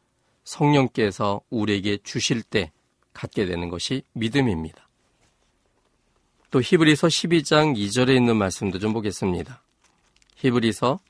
성령께서 0.44 1.40
우리에게 1.50 1.98
주실 2.02 2.42
때 2.42 2.72
갖게 3.16 3.46
되는 3.46 3.68
것이 3.70 4.02
믿음입니다. 4.12 4.86
또 6.50 6.60
히브리서 6.60 7.08
12장 7.08 7.76
2절에 7.76 8.14
있는 8.14 8.36
말씀도 8.36 8.78
좀 8.78 8.92
보겠습니다. 8.92 9.62
히브리서 10.36 11.00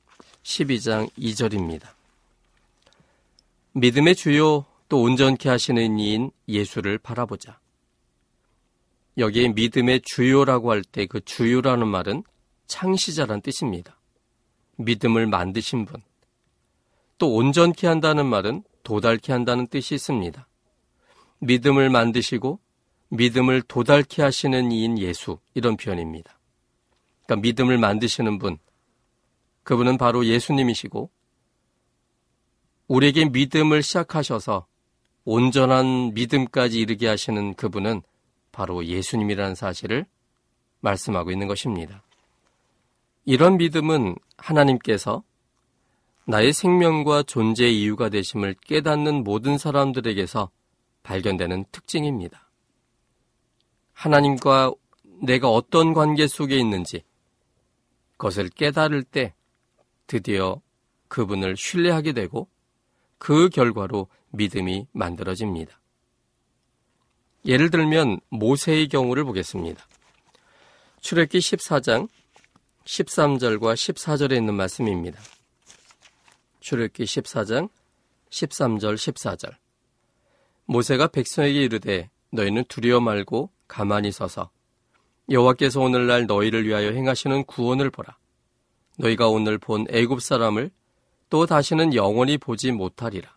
12장 0.42 1.10
2절입니다. 1.18 1.88
믿음의 3.72 4.14
주요 4.14 4.64
또 4.88 5.02
온전케 5.02 5.48
하시는 5.48 5.98
이인 5.98 6.30
예수를 6.48 6.98
바라보자. 6.98 7.58
여기에 9.18 9.48
믿음의 9.48 10.02
주요라고 10.04 10.70
할 10.70 10.82
때 10.82 11.06
그 11.06 11.20
주요라는 11.20 11.88
말은 11.88 12.22
창시자란 12.68 13.42
뜻입니다. 13.42 13.98
믿음을 14.76 15.26
만드신 15.26 15.84
분. 15.86 16.02
또 17.18 17.34
온전케 17.34 17.86
한다는 17.86 18.26
말은 18.26 18.62
도달케 18.84 19.32
한다는 19.32 19.66
뜻이 19.66 19.94
있습니다. 19.94 20.46
믿음을 21.38 21.90
만드시고 21.90 22.58
믿음을 23.08 23.62
도달케 23.62 24.22
하시는 24.22 24.72
이인 24.72 24.98
예수 24.98 25.38
이런 25.54 25.76
표현입니다. 25.76 26.38
그러니까 27.24 27.42
믿음을 27.42 27.78
만드시는 27.78 28.38
분 28.38 28.58
그분은 29.62 29.98
바로 29.98 30.24
예수님이시고 30.24 31.10
우리에게 32.88 33.26
믿음을 33.26 33.82
시작하셔서 33.82 34.66
온전한 35.24 36.14
믿음까지 36.14 36.78
이르게 36.78 37.08
하시는 37.08 37.54
그분은 37.54 38.02
바로 38.52 38.86
예수님이라는 38.86 39.56
사실을 39.56 40.06
말씀하고 40.80 41.32
있는 41.32 41.48
것입니다. 41.48 42.04
이런 43.24 43.56
믿음은 43.56 44.14
하나님께서 44.36 45.24
나의 46.26 46.52
생명과 46.52 47.24
존재의 47.24 47.80
이유가 47.80 48.08
되심을 48.08 48.54
깨닫는 48.64 49.24
모든 49.24 49.58
사람들에게서 49.58 50.50
발견되는 51.06 51.66
특징입니다. 51.70 52.50
하나님과 53.92 54.74
내가 55.22 55.48
어떤 55.48 55.94
관계 55.94 56.26
속에 56.26 56.58
있는지 56.58 57.04
그것을 58.16 58.48
깨달을 58.48 59.04
때 59.04 59.34
드디어 60.06 60.60
그분을 61.08 61.56
신뢰하게 61.56 62.12
되고 62.12 62.48
그 63.18 63.48
결과로 63.48 64.08
믿음이 64.30 64.88
만들어집니다. 64.92 65.80
예를 67.46 67.70
들면 67.70 68.20
모세의 68.28 68.88
경우를 68.88 69.24
보겠습니다. 69.24 69.86
출애기 71.00 71.38
14장 71.38 72.08
13절과 72.84 73.74
14절에 73.74 74.36
있는 74.36 74.54
말씀입니다. 74.54 75.20
출애기 76.60 77.04
14장 77.04 77.70
13절 78.30 78.94
14절 78.96 79.54
모세가 80.66 81.08
백성에게 81.08 81.62
이르되 81.62 82.10
너희는 82.30 82.64
두려워 82.68 83.00
말고 83.00 83.50
가만히 83.68 84.12
서서 84.12 84.50
여호와께서 85.30 85.80
오늘날 85.80 86.26
너희를 86.26 86.66
위하여 86.66 86.92
행하시는 86.92 87.44
구원을 87.44 87.90
보라. 87.90 88.16
너희가 88.98 89.28
오늘 89.28 89.58
본 89.58 89.86
애굽 89.90 90.22
사람을 90.22 90.70
또 91.28 91.46
다시는 91.46 91.94
영원히 91.94 92.38
보지 92.38 92.72
못하리라. 92.72 93.36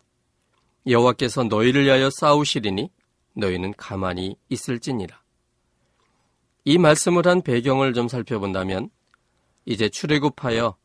여호와께서 0.86 1.44
너희를 1.44 1.84
위하여 1.84 2.10
싸우시리니 2.10 2.90
너희는 3.34 3.74
가만히 3.76 4.36
있을지니라. 4.48 5.20
이 6.64 6.78
말씀을 6.78 7.26
한 7.26 7.42
배경을 7.42 7.94
좀 7.94 8.08
살펴본다면 8.08 8.90
이제 9.64 9.88
출애굽하여 9.88 10.76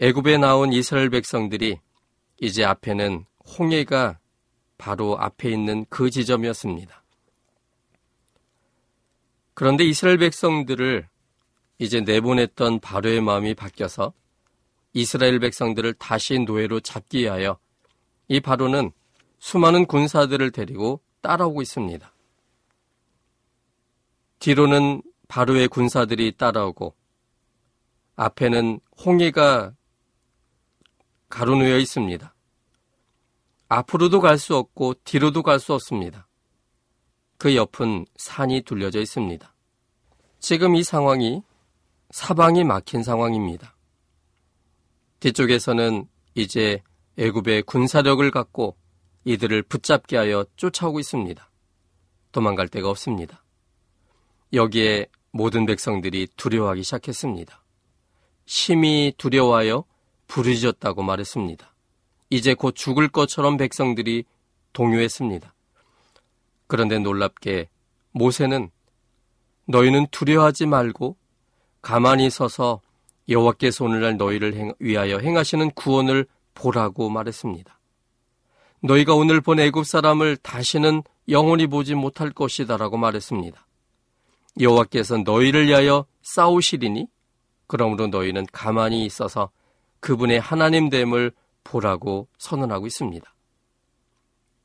애굽에 0.00 0.38
나온 0.38 0.72
이스라엘 0.72 1.08
백성들이 1.10 1.78
이제 2.40 2.64
앞에는 2.64 3.24
홍해가 3.58 4.18
바로 4.78 5.18
앞에 5.18 5.50
있는 5.50 5.84
그 5.88 6.10
지점이었습니다. 6.10 7.02
그런데 9.54 9.84
이스라엘 9.84 10.18
백성들을 10.18 11.08
이제 11.78 12.00
내보냈던 12.00 12.80
바로의 12.80 13.20
마음이 13.20 13.54
바뀌어서 13.54 14.12
이스라엘 14.92 15.38
백성들을 15.38 15.94
다시 15.94 16.38
노예로 16.38 16.80
잡기 16.80 17.20
위하여 17.20 17.58
이 18.28 18.40
바로는 18.40 18.92
수많은 19.38 19.86
군사들을 19.86 20.50
데리고 20.52 21.00
따라오고 21.20 21.62
있습니다. 21.62 22.12
뒤로는 24.38 25.02
바로의 25.28 25.68
군사들이 25.68 26.36
따라오고 26.36 26.94
앞에는 28.16 28.80
홍해가 29.04 29.74
가로놓여 31.28 31.78
있습니다. 31.78 32.35
앞으로도 33.68 34.20
갈 34.20 34.38
수 34.38 34.56
없고 34.56 34.94
뒤로도 35.04 35.42
갈 35.42 35.58
수 35.58 35.74
없습니다. 35.74 36.28
그 37.38 37.54
옆은 37.54 38.06
산이 38.16 38.62
둘려져 38.62 39.00
있습니다. 39.00 39.54
지금 40.38 40.74
이 40.76 40.82
상황이 40.82 41.42
사방이 42.10 42.64
막힌 42.64 43.02
상황입니다. 43.02 43.76
뒤쪽에서는 45.20 46.08
이제 46.34 46.82
애굽의 47.18 47.62
군사력을 47.62 48.30
갖고 48.30 48.76
이들을 49.24 49.62
붙잡게 49.62 50.16
하여 50.16 50.46
쫓아오고 50.56 51.00
있습니다. 51.00 51.50
도망갈 52.32 52.68
데가 52.68 52.88
없습니다. 52.90 53.42
여기에 54.52 55.06
모든 55.32 55.66
백성들이 55.66 56.28
두려워하기 56.36 56.82
시작했습니다. 56.82 57.64
심히 58.44 59.12
두려워하여 59.16 59.84
부르짖었다고 60.28 61.02
말했습니다. 61.02 61.75
이제 62.30 62.54
곧 62.54 62.74
죽을 62.74 63.08
것처럼 63.08 63.56
백성들이 63.56 64.24
동요했습니다. 64.72 65.54
그런데 66.66 66.98
놀랍게 66.98 67.68
모세는 68.12 68.70
너희는 69.66 70.06
두려워하지 70.10 70.66
말고 70.66 71.16
가만히 71.82 72.30
서서 72.30 72.80
여호와께서 73.28 73.84
오늘날 73.84 74.16
너희를 74.16 74.74
위하여 74.78 75.18
행하시는 75.18 75.70
구원을 75.72 76.26
보라고 76.54 77.10
말했습니다. 77.10 77.78
너희가 78.80 79.14
오늘 79.14 79.40
본 79.40 79.58
애굽 79.58 79.86
사람을 79.86 80.36
다시는 80.36 81.02
영원히 81.28 81.66
보지 81.66 81.94
못할 81.94 82.30
것이다라고 82.30 82.96
말했습니다. 82.96 83.66
여호와께서 84.60 85.18
너희를 85.18 85.66
위하여 85.66 86.06
싸우시리니 86.22 87.08
그러므로 87.66 88.06
너희는 88.06 88.46
가만히 88.52 89.04
있어서 89.04 89.50
그분의 90.00 90.40
하나님 90.40 90.88
됨을 90.88 91.32
보라고 91.66 92.28
선언하고 92.38 92.86
있습니다. 92.86 93.34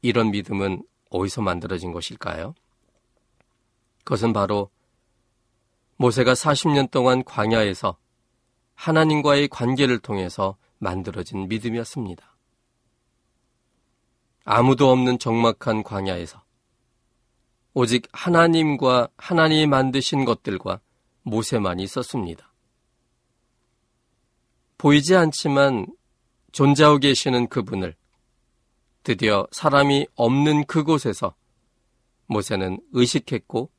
이런 0.04 0.32
믿음은 0.32 0.84
어디서 1.10 1.42
만들어진 1.42 1.92
것일까요? 1.92 2.54
그것은 4.04 4.34
바로 4.34 4.70
모세가 5.98 6.34
40년 6.34 6.90
동안 6.90 7.24
광야에서 7.24 7.98
하나님과의 8.76 9.48
관계를 9.50 10.00
통해서 10.00 10.58
만들어진 10.78 11.48
믿음이었습니다. 11.48 12.36
아무도 14.44 14.90
없는 14.90 15.20
적막한 15.20 15.84
광야에서 15.84 16.44
오직 17.74 18.08
하나님과 18.12 19.10
하나님이 19.18 19.68
만드신 19.68 20.26
것들과 20.26 20.82
모세만이 21.24 21.84
있었습니다. 21.84 22.52
보이지 24.80 25.16
않지만 25.16 25.86
존재하고 26.52 27.00
계시는 27.00 27.48
그분을 27.48 27.96
드디어 29.04 29.48
사람이 29.52 30.08
없는 30.16 30.66
그곳에서 30.66 31.34
모세는 32.28 32.80
의식했고 32.94 33.72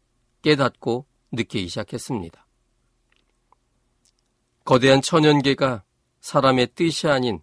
깨닫고 0.43 1.07
느끼기 1.33 1.69
시작했습니다. 1.69 2.47
거대한 4.65 5.01
천연계가 5.03 5.85
사람의 6.21 6.69
뜻이 6.75 7.09
아닌 7.09 7.41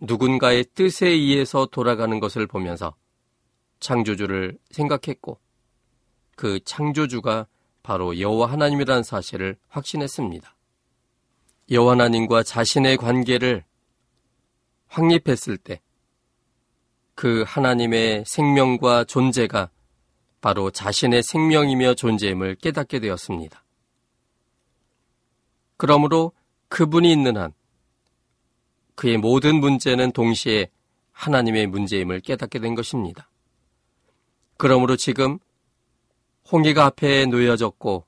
누군가의 0.00 0.64
뜻에 0.74 1.08
의해서 1.08 1.66
돌아가는 1.66 2.18
것을 2.20 2.46
보면서 2.46 2.94
창조주를 3.80 4.58
생각했고 4.70 5.38
그 6.36 6.60
창조주가 6.64 7.46
바로 7.82 8.18
여호와 8.18 8.50
하나님이라는 8.50 9.02
사실을 9.02 9.56
확신했습니다. 9.68 10.56
여호와 11.70 11.92
하나님과 11.92 12.42
자신의 12.42 12.96
관계를 12.96 13.64
확립했을 14.94 15.56
때 15.58 15.80
그 17.14 17.44
하나님의 17.46 18.24
생명과 18.26 19.04
존재가 19.04 19.70
바로 20.40 20.70
자신의 20.70 21.22
생명이며 21.22 21.94
존재임을 21.94 22.56
깨닫게 22.56 23.00
되었습니다. 23.00 23.64
그러므로 25.76 26.32
그분이 26.68 27.10
있는 27.10 27.36
한 27.36 27.52
그의 28.94 29.16
모든 29.16 29.60
문제는 29.60 30.12
동시에 30.12 30.70
하나님의 31.12 31.68
문제임을 31.68 32.20
깨닫게 32.20 32.58
된 32.58 32.74
것입니다. 32.74 33.30
그러므로 34.56 34.96
지금 34.96 35.38
홍해가 36.50 36.84
앞에 36.86 37.26
놓여졌고 37.26 38.04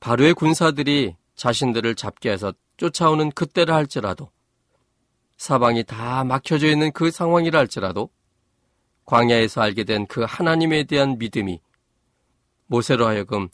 바로의 0.00 0.34
군사들이 0.34 1.16
자신들을 1.34 1.94
잡게 1.94 2.30
해서 2.30 2.52
쫓아오는 2.76 3.30
그때를 3.30 3.74
할지라도 3.74 4.30
사방이 5.40 5.84
다 5.84 6.22
막혀져 6.22 6.66
있는 6.66 6.92
그 6.92 7.10
상황이라 7.10 7.58
할지라도 7.58 8.10
광야에서 9.06 9.62
알게 9.62 9.84
된 9.84 10.04
그 10.06 10.22
하나님에 10.28 10.84
대한 10.84 11.16
믿음이 11.16 11.62
모세로 12.66 13.06
하여금 13.06 13.48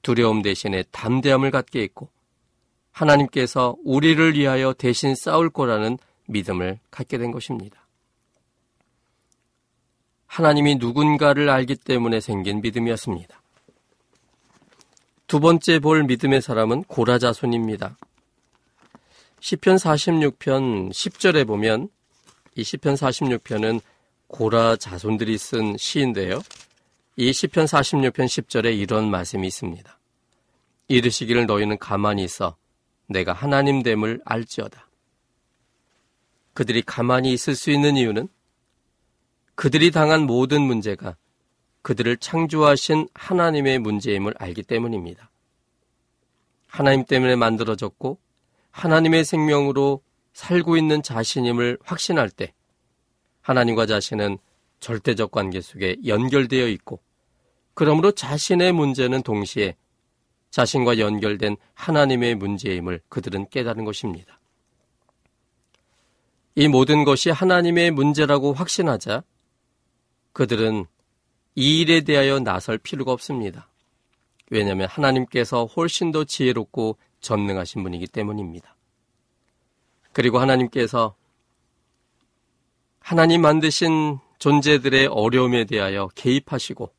두려움 0.00 0.40
대신에 0.40 0.82
담대함을 0.90 1.50
갖게 1.50 1.82
했고 1.82 2.08
하나님께서 2.90 3.76
우리를 3.84 4.34
위하여 4.34 4.72
대신 4.72 5.14
싸울 5.14 5.50
거라는 5.50 5.98
믿음을 6.26 6.78
갖게 6.90 7.18
된 7.18 7.32
것입니다. 7.32 7.86
하나님이 10.24 10.76
누군가를 10.76 11.50
알기 11.50 11.76
때문에 11.76 12.20
생긴 12.20 12.62
믿음이었습니다. 12.62 13.42
두 15.26 15.38
번째 15.38 15.80
볼 15.80 16.02
믿음의 16.04 16.40
사람은 16.40 16.84
고라자손입니다. 16.84 17.98
시편 19.40 19.76
46편 19.76 20.90
10절에 20.90 21.46
보면 21.46 21.88
이 22.56 22.62
시편 22.62 22.94
46편은 22.94 23.80
고라 24.26 24.76
자손들이 24.76 25.38
쓴 25.38 25.76
시인데요. 25.78 26.42
이 27.16 27.32
시편 27.32 27.64
46편 27.64 28.26
10절에 28.26 28.78
이런 28.78 29.10
말씀이 29.10 29.46
있습니다. 29.46 29.98
이르시기를 30.88 31.46
너희는 31.46 31.78
가만히 31.78 32.22
있어 32.24 32.56
내가 33.08 33.32
하나님 33.32 33.82
됨을 33.82 34.20
알지어다. 34.26 34.88
그들이 36.52 36.82
가만히 36.82 37.32
있을 37.32 37.56
수 37.56 37.70
있는 37.70 37.96
이유는 37.96 38.28
그들이 39.54 39.90
당한 39.90 40.26
모든 40.26 40.60
문제가 40.60 41.16
그들을 41.80 42.18
창조하신 42.18 43.08
하나님의 43.14 43.78
문제임을 43.78 44.34
알기 44.38 44.64
때문입니다. 44.64 45.30
하나님 46.66 47.06
때문에 47.06 47.36
만들어졌고 47.36 48.18
하나님의 48.70 49.24
생명으로 49.24 50.02
살고 50.32 50.76
있는 50.76 51.02
자신임을 51.02 51.78
확신할 51.84 52.30
때 52.30 52.52
하나님과 53.42 53.86
자신은 53.86 54.38
절대적 54.78 55.30
관계 55.30 55.60
속에 55.60 55.96
연결되어 56.06 56.68
있고 56.68 57.00
그러므로 57.74 58.12
자신의 58.12 58.72
문제는 58.72 59.22
동시에 59.22 59.76
자신과 60.50 60.98
연결된 60.98 61.56
하나님의 61.74 62.34
문제임을 62.34 63.00
그들은 63.08 63.48
깨달은 63.50 63.84
것입니다. 63.84 64.40
이 66.56 66.68
모든 66.68 67.04
것이 67.04 67.30
하나님의 67.30 67.92
문제라고 67.92 68.52
확신하자 68.52 69.22
그들은 70.32 70.86
이 71.54 71.80
일에 71.80 72.00
대하여 72.02 72.40
나설 72.40 72.78
필요가 72.78 73.12
없습니다. 73.12 73.70
왜냐하면 74.50 74.88
하나님께서 74.88 75.66
훨씬 75.66 76.10
더 76.10 76.24
지혜롭고 76.24 76.98
전능하신 77.20 77.82
분이기 77.82 78.06
때문입니다. 78.06 78.74
그리고 80.12 80.38
하나님께서 80.38 81.14
하나님 83.00 83.42
만드신 83.42 84.18
존재들의 84.38 85.06
어려움에 85.06 85.64
대하여 85.64 86.08
개입하시고 86.14 86.90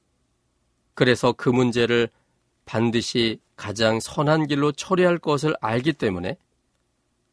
그래서 0.94 1.32
그 1.34 1.50
문제를 1.50 2.10
반드시 2.66 3.40
가장 3.56 4.00
선한 4.00 4.48
길로 4.48 4.72
처리할 4.72 5.18
것을 5.18 5.56
알기 5.62 5.94
때문에 5.94 6.38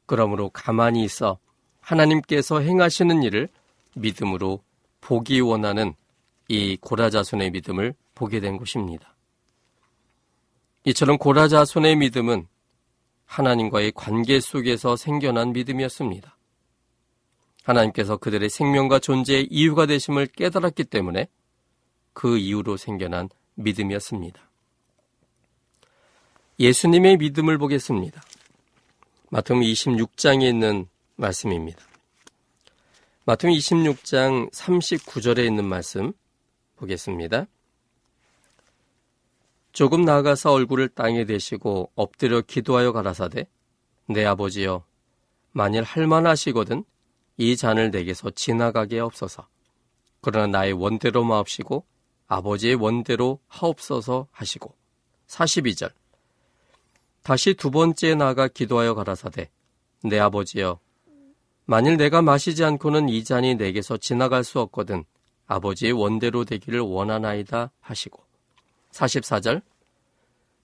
그러므로 0.06 0.50
가만히 0.50 1.04
있어 1.04 1.38
하나님께서 1.80 2.60
행하시는 2.60 3.22
일을 3.22 3.48
믿음으로 3.94 4.62
보기 5.00 5.40
원하는 5.40 5.94
이 6.48 6.76
고라자손의 6.80 7.50
믿음을 7.50 7.94
보게 8.14 8.40
된 8.40 8.56
것입니다. 8.56 9.14
이처럼 10.84 11.18
고라자손의 11.18 11.96
믿음은 11.96 12.46
하나님과의 13.28 13.92
관계 13.94 14.40
속에서 14.40 14.96
생겨난 14.96 15.52
믿음이었습니다. 15.52 16.36
하나님께서 17.62 18.16
그들의 18.16 18.48
생명과 18.48 18.98
존재의 18.98 19.46
이유가 19.50 19.86
되심을 19.86 20.26
깨달았기 20.28 20.84
때문에 20.84 21.28
그 22.14 22.38
이유로 22.38 22.78
생겨난 22.78 23.28
믿음이었습니다. 23.54 24.40
예수님의 26.58 27.18
믿음을 27.18 27.58
보겠습니다. 27.58 28.22
마태음 29.30 29.60
26장에 29.60 30.48
있는 30.48 30.88
말씀입니다. 31.16 31.84
마태음 33.26 33.52
26장 33.52 34.50
39절에 34.52 35.44
있는 35.44 35.66
말씀 35.66 36.12
보겠습니다. 36.76 37.46
조금 39.72 40.04
나아가서 40.04 40.52
얼굴을 40.52 40.88
땅에 40.88 41.24
대시고 41.24 41.92
엎드려 41.94 42.40
기도하여 42.40 42.92
가라사대 42.92 43.46
내 44.06 44.24
아버지여 44.24 44.84
만일 45.52 45.82
할만하시거든 45.82 46.84
이 47.36 47.56
잔을 47.56 47.90
내게서 47.90 48.30
지나가게 48.30 48.98
없어서. 48.98 49.46
그러나 50.20 50.58
나의 50.58 50.72
원대로 50.72 51.24
마옵시고 51.24 51.84
아버지의 52.26 52.74
원대로 52.74 53.40
하옵소서 53.46 54.26
하시고. 54.32 54.74
42절. 55.28 55.92
다시 57.22 57.54
두 57.54 57.70
번째 57.70 58.14
나가 58.14 58.48
기도하여 58.48 58.94
가라사대 58.94 59.50
내 60.04 60.18
아버지여 60.18 60.80
만일 61.66 61.96
내가 61.96 62.22
마시지 62.22 62.64
않고는 62.64 63.08
이 63.10 63.22
잔이 63.24 63.56
내게서 63.56 63.98
지나갈 63.98 64.44
수 64.44 64.60
없거든 64.60 65.04
아버지의 65.46 65.92
원대로 65.92 66.44
되기를 66.44 66.80
원하나이다 66.80 67.72
하시고 67.80 68.27
44절 68.92 69.62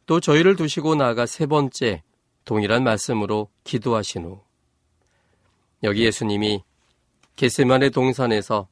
또 0.07 0.21
저희를 0.21 0.57
두시고 0.57 0.95
나아가 0.95 1.27
세 1.27 1.47
번째 1.47 2.03
동일한 2.45 2.85
말씀으로 2.85 3.49
기도하신 3.65 4.25
후 4.25 4.41
여기 5.83 6.05
예수님이 6.05 6.63
게세만의 7.37 7.91
동산에서 7.91 8.69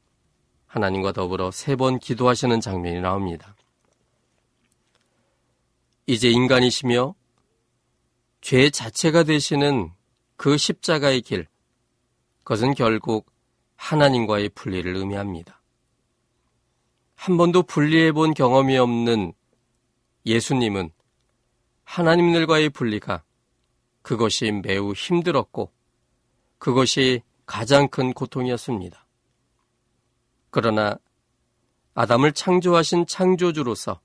하나님과 0.67 1.12
더불어 1.12 1.51
세 1.51 1.77
번 1.77 1.99
기도하시는 1.99 2.61
장면이 2.61 3.01
나옵니다. 3.01 3.55
이제 6.07 6.31
인간이시며 6.31 7.15
죄 8.41 8.71
자체가 8.71 9.23
되시는 9.25 9.91
그 10.37 10.57
십자가의 10.57 11.23
길, 11.23 11.47
그것은 12.38 12.75
결국 12.75 13.31
하나님과의 13.77 14.51
분리를 14.51 14.97
의미합니다. 14.97 15.61
한 17.15 17.37
번도 17.37 17.62
분리해 17.62 18.12
본 18.12 18.35
경험이 18.35 18.79
없는 18.79 19.33
예수님은 20.27 20.93
하나님들과의 21.85 22.71
분리가 22.71 23.23
그것이 24.03 24.51
매우 24.51 24.93
힘들었고 24.93 25.73
그것이 26.59 27.23
가장 27.47 27.89
큰 27.89 28.13
고통이었습니다. 28.13 29.07
그러나 30.51 30.99
아담을 31.95 32.33
창조하신 32.33 33.07
창조주로서 33.07 34.01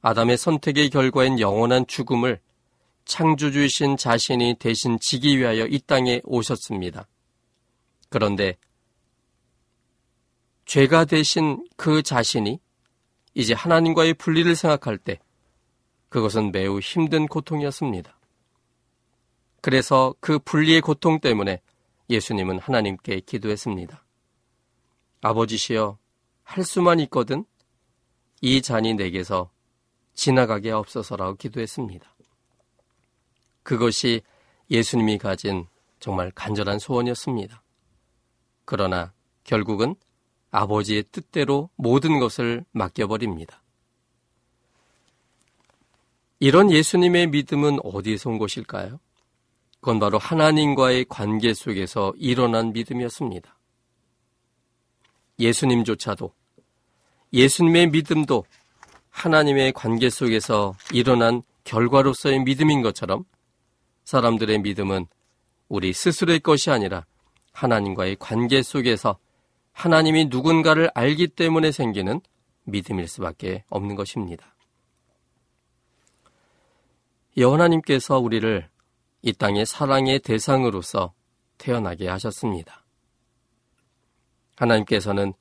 아담의 0.00 0.36
선택의 0.36 0.90
결과인 0.90 1.40
영원한 1.40 1.86
죽음을 1.86 2.40
창조주이신 3.04 3.96
자신이 3.96 4.56
대신 4.58 4.98
지기 5.00 5.38
위하여 5.38 5.66
이 5.66 5.80
땅에 5.80 6.20
오셨습니다. 6.24 7.08
그런데 8.10 8.56
죄가 10.66 11.06
되신 11.06 11.66
그 11.76 12.02
자신이 12.02 12.60
이제 13.34 13.54
하나님과의 13.54 14.14
분리를 14.14 14.54
생각할 14.54 14.98
때 14.98 15.18
그것은 16.08 16.52
매우 16.52 16.78
힘든 16.78 17.26
고통이었습니다. 17.26 18.18
그래서 19.60 20.14
그 20.20 20.38
분리의 20.38 20.80
고통 20.80 21.20
때문에 21.20 21.60
예수님은 22.08 22.58
하나님께 22.60 23.20
기도했습니다. 23.20 24.04
아버지시여, 25.20 25.98
할 26.44 26.64
수만 26.64 27.00
있거든 27.00 27.44
이 28.40 28.62
잔이 28.62 28.94
내게서 28.94 29.50
지나가게 30.14 30.70
없어서라고 30.70 31.36
기도했습니다. 31.36 32.14
그것이 33.62 34.22
예수님이 34.70 35.18
가진 35.18 35.66
정말 36.00 36.30
간절한 36.30 36.78
소원이었습니다. 36.78 37.62
그러나 38.64 39.12
결국은 39.44 39.94
아버지의 40.50 41.04
뜻대로 41.12 41.68
모든 41.76 42.18
것을 42.18 42.64
맡겨버립니다. 42.72 43.62
이런 46.40 46.70
예수님의 46.70 47.28
믿음은 47.28 47.78
어디서 47.82 48.30
온 48.30 48.38
것일까요? 48.38 49.00
그건 49.80 49.98
바로 49.98 50.18
하나님과의 50.18 51.06
관계 51.08 51.54
속에서 51.54 52.12
일어난 52.16 52.72
믿음이었습니다. 52.72 53.56
예수님조차도 55.38 56.32
예수님의 57.32 57.90
믿음도 57.90 58.44
하나님의 59.10 59.72
관계 59.72 60.10
속에서 60.10 60.74
일어난 60.92 61.42
결과로서의 61.64 62.40
믿음인 62.40 62.82
것처럼 62.82 63.24
사람들의 64.04 64.60
믿음은 64.60 65.06
우리 65.68 65.92
스스로의 65.92 66.40
것이 66.40 66.70
아니라 66.70 67.04
하나님과의 67.52 68.16
관계 68.18 68.62
속에서 68.62 69.18
하나님이 69.72 70.26
누군가를 70.26 70.90
알기 70.94 71.28
때문에 71.28 71.72
생기는 71.72 72.20
믿음일 72.64 73.06
수밖에 73.06 73.64
없는 73.68 73.96
것입니다. 73.96 74.54
여호나님께서 77.38 78.18
우리를 78.18 78.68
이 79.22 79.32
땅의 79.32 79.64
사랑의 79.64 80.18
대상으로서 80.18 81.14
태어나게 81.56 82.08
하셨습니다. 82.08 82.84
하나님께서는 84.56 85.34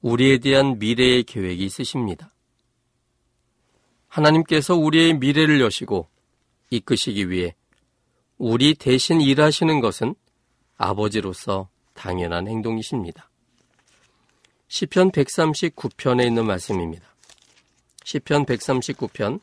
우리에 0.00 0.38
대한 0.38 0.78
미래의 0.78 1.24
계획이 1.24 1.64
있으십니다. 1.64 2.30
하나님께서 4.06 4.76
우리의 4.76 5.14
미래를 5.14 5.60
여시고 5.60 6.08
이끄시기 6.70 7.30
위해 7.30 7.56
우리 8.38 8.74
대신 8.74 9.20
일하시는 9.20 9.80
것은 9.80 10.14
아버지로서 10.76 11.68
당연한 11.94 12.46
행동이십니다. 12.46 13.28
시편 14.68 15.10
139편에 15.10 16.26
있는 16.26 16.46
말씀입니다. 16.46 17.06
시편 18.04 18.46
139편 18.46 19.40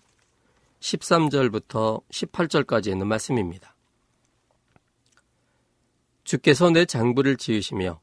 13절부터 0.81 2.03
18절까지 2.09 2.87
있는 2.87 3.07
말씀입니다. 3.07 3.75
주께서 6.23 6.69
내 6.69 6.85
장부를 6.85 7.37
지으시며 7.37 8.01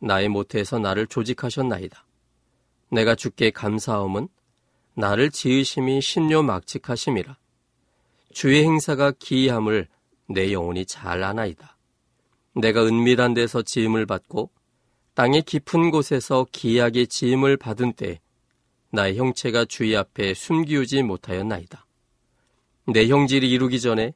나의 0.00 0.28
모태에서 0.28 0.78
나를 0.78 1.06
조직하셨나이다. 1.06 2.04
내가 2.90 3.14
주께 3.14 3.50
감사함은 3.50 4.28
나를 4.94 5.30
지으심이 5.30 6.00
신료 6.00 6.42
막직하심이라. 6.42 7.36
주의 8.32 8.62
행사가 8.64 9.12
기이함을 9.12 9.88
내 10.28 10.52
영혼이 10.52 10.86
잘 10.86 11.22
아나이다. 11.22 11.76
내가 12.54 12.84
은밀한 12.84 13.34
데서 13.34 13.62
지음을 13.62 14.06
받고 14.06 14.50
땅의 15.14 15.42
깊은 15.42 15.90
곳에서 15.90 16.46
기이하게 16.50 17.06
지음을 17.06 17.56
받은 17.56 17.94
때 17.94 18.20
나의 18.90 19.16
형체가 19.16 19.66
주의 19.66 19.96
앞에 19.96 20.34
숨기우지 20.34 21.02
못하였나이다. 21.02 21.85
내 22.86 23.08
형질이 23.08 23.50
이루기 23.50 23.80
전에 23.80 24.14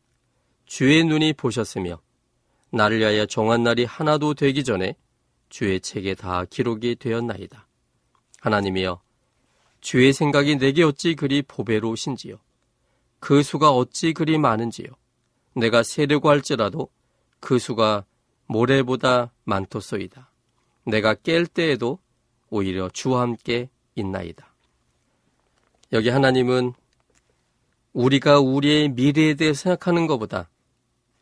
주의 0.64 1.02
눈이 1.04 1.32
보셨으며 1.32 2.00
나를 2.70 3.00
위하여 3.00 3.26
정한 3.26 3.64
날이 3.64 3.84
하나도 3.84 4.34
되기 4.34 4.62
전에 4.62 4.94
주의 5.48 5.80
책에 5.80 6.14
다 6.14 6.44
기록이 6.44 6.96
되었나이다. 6.96 7.66
하나님이여 8.40 9.00
주의 9.80 10.12
생각이 10.12 10.56
내게 10.56 10.84
어찌 10.84 11.14
그리 11.14 11.42
보배로우신지요. 11.42 12.38
그 13.18 13.42
수가 13.42 13.72
어찌 13.72 14.12
그리 14.12 14.38
많은지요. 14.38 14.86
내가 15.54 15.82
세려고 15.82 16.28
할지라도 16.28 16.88
그 17.40 17.58
수가 17.58 18.04
모래보다 18.46 19.32
많토소이다. 19.44 20.30
내가 20.84 21.14
깰 21.14 21.52
때에도 21.52 21.98
오히려 22.50 22.88
주와 22.90 23.22
함께 23.22 23.68
있나이다. 23.94 24.54
여기 25.92 26.08
하나님은 26.08 26.72
우리가 27.92 28.40
우리의 28.40 28.90
미래에 28.90 29.34
대해 29.34 29.52
생각하는 29.52 30.06
것보다 30.06 30.48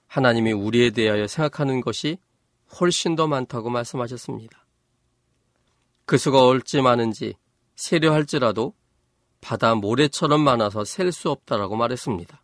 하나님이 0.07 0.53
우리에 0.53 0.91
대하여 0.91 1.27
생각하는 1.27 1.81
것이 1.81 2.19
훨씬 2.81 3.17
더 3.17 3.27
많다고 3.27 3.71
말씀하셨습니다. 3.71 4.67
그 6.05 6.19
수가 6.19 6.45
얼지 6.45 6.83
많은지 6.83 7.35
세려 7.77 8.13
할지라도 8.13 8.75
바다 9.41 9.75
모래처럼 9.75 10.41
많아서 10.41 10.85
셀 10.85 11.13
수 11.13 11.31
없다라고 11.31 11.77
말했습니다. 11.77 12.43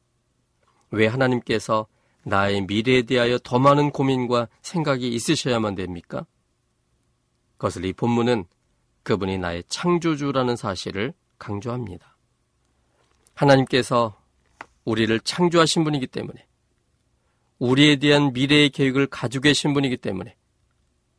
왜 0.90 1.06
하나님께서 1.06 1.86
나의 2.22 2.62
미래에 2.62 3.02
대하여 3.02 3.38
더 3.38 3.58
많은 3.58 3.90
고민과 3.90 4.48
생각이 4.62 5.08
있으셔야만 5.08 5.74
됩니까? 5.74 6.24
그것을 7.56 7.84
이 7.84 7.92
본문은 7.92 8.44
그분이 9.02 9.38
나의 9.38 9.64
창조주라는 9.68 10.56
사실을 10.56 11.12
강조합니다. 11.38 12.13
하나님께서 13.34 14.20
우리를 14.84 15.18
창조하신 15.20 15.84
분이기 15.84 16.06
때문에 16.06 16.46
우리에 17.58 17.96
대한 17.96 18.32
미래의 18.32 18.70
계획을 18.70 19.06
가지고 19.06 19.42
계신 19.42 19.72
분이기 19.74 19.96
때문에 19.96 20.36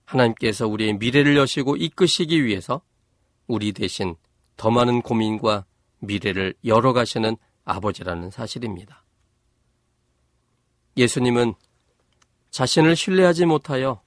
하나님께서 0.05 0.67
우리의 0.67 0.93
미래를 0.97 1.35
여시고 1.37 1.77
이끄시기 1.77 2.45
위해서 2.45 2.81
우리 3.47 3.73
대신 3.73 4.15
더 4.57 4.69
많은 4.69 5.01
고민과 5.01 5.65
미래를 5.99 6.53
열어가시는 6.63 7.37
아버지라는 7.63 8.31
사실입니다. 8.31 9.03
예수님은 10.97 11.55
자신을 12.51 12.95
신뢰하지 12.95 13.45
못하여 13.45 14.01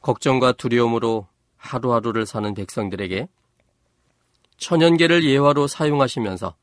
걱정과 0.00 0.52
두려움으로 0.52 1.26
하루하루를 1.56 2.24
사는 2.24 2.54
백성들에게 2.54 3.28
천연계를 4.56 5.24
예화로 5.24 5.66
사용하시면서 5.66 6.54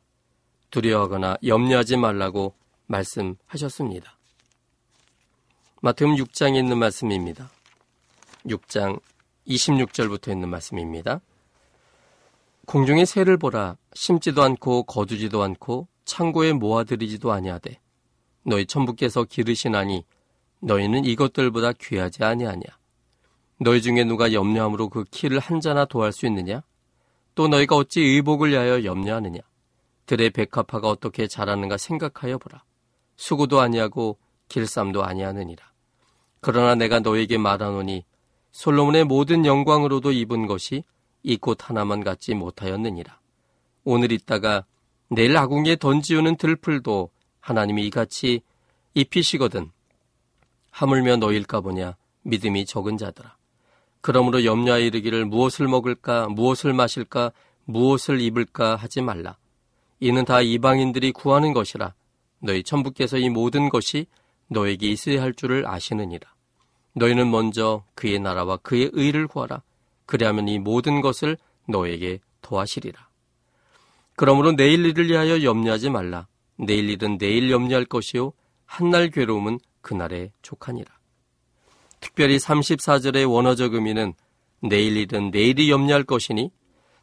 두려워하거나 0.72 1.38
염려하지 1.46 1.98
말라고 1.98 2.54
말씀하셨습니다. 2.88 4.18
마태음 5.82 6.16
6장에 6.16 6.58
있는 6.58 6.78
말씀입니다. 6.78 7.50
6장 8.46 9.00
26절부터 9.48 10.32
있는 10.32 10.50
말씀입니다. 10.50 11.22
공중의 12.66 13.06
새를 13.06 13.38
보라 13.38 13.78
심지도 13.94 14.44
않고 14.44 14.84
거두지도 14.84 15.42
않고 15.42 15.88
창고에 16.04 16.52
모아들이지도 16.54 17.32
아니하되 17.32 17.80
너희 18.44 18.66
천부께서 18.66 19.24
기르시나니 19.24 20.06
너희는 20.60 21.06
이것들보다 21.06 21.74
귀하지 21.74 22.24
아니하냐 22.24 22.64
너희 23.60 23.82
중에 23.82 24.04
누가 24.04 24.34
염려함으로 24.34 24.90
그 24.90 25.06
키를 25.06 25.40
한자나 25.40 25.86
도할 25.86 26.12
수 26.12 26.26
있느냐 26.26 26.62
또 27.36 27.48
너희가 27.48 27.76
어찌 27.76 28.02
의복을 28.02 28.52
위하여 28.52 28.84
염려하느냐 28.84 29.40
들의 30.08 30.32
백합화가 30.32 30.90
어떻게 30.90 31.28
자라는가 31.28 31.78
생각하여 31.78 32.40
보라 32.40 32.64
수고도 33.16 33.62
아니하고 33.62 34.18
길쌈도 34.50 35.04
아니하느니라 35.04 35.64
그러나 36.42 36.74
내가 36.76 37.00
너에게 37.00 37.38
말하노니 37.38 38.06
솔로몬의 38.52 39.04
모든 39.04 39.46
영광으로도 39.46 40.12
입은 40.12 40.48
것이 40.48 40.84
이 41.24 41.38
꽃 41.38 41.70
하나만 41.70 42.04
갖지 42.04 42.34
못하였느니라. 42.34 43.20
오늘 43.84 44.12
있다가 44.12 44.66
내일 45.10 45.36
아궁이에 45.38 45.76
던지우는 45.76 46.38
들풀도 46.38 47.10
하나님이 47.40 47.86
이같이 47.88 48.42
입히시거든. 48.94 49.72
하물며 50.72 51.18
너일까 51.18 51.62
보냐 51.62 51.96
믿음이 52.24 52.66
적은 52.66 52.98
자들아. 52.98 53.36
그러므로 54.02 54.46
염려하여 54.46 54.86
이르기를 54.86 55.26
무엇을 55.26 55.68
먹을까 55.68 56.30
무엇을 56.30 56.74
마실까 56.74 57.32
무엇을 57.66 58.22
입을까 58.22 58.76
하지 58.76 59.02
말라. 59.02 59.38
이는 60.00 60.26
다 60.26 60.42
이방인들이 60.42 61.12
구하는 61.12 61.54
것이라. 61.54 61.94
너희 62.40 62.64
천부께서 62.64 63.18
이 63.18 63.30
모든 63.30 63.70
것이 63.70 64.06
너에게 64.48 64.88
있어야 64.88 65.22
할 65.22 65.34
줄을 65.34 65.68
아시느니라. 65.68 66.30
너희는 66.94 67.30
먼저 67.30 67.84
그의 67.96 68.20
나라와 68.20 68.58
그의 68.58 68.90
의를 68.94 69.28
구하라. 69.28 69.62
그리하면 70.06 70.48
이 70.48 70.60
모든 70.60 71.02
것을 71.02 71.38
너에게 71.68 72.20
도하시리라. 72.42 73.08
그러므로 74.16 74.54
내일 74.54 74.86
일을 74.86 75.10
위하여 75.10 75.44
염려하지 75.44 75.90
말라. 75.90 76.28
내일 76.58 76.90
일은 76.90 77.18
내일 77.18 77.52
염려할 77.52 77.86
것이요. 77.86 78.34
한날 78.66 79.10
괴로움은 79.10 79.60
그날에 79.82 80.32
족하니라. 80.42 80.92
특별히 82.00 82.38
34절의 82.38 83.32
원어적 83.32 83.74
의미는 83.74 84.14
내일 84.62 84.98
일은 84.98 85.30
내일이 85.32 85.70
염려할 85.70 86.04
것이니 86.04 86.52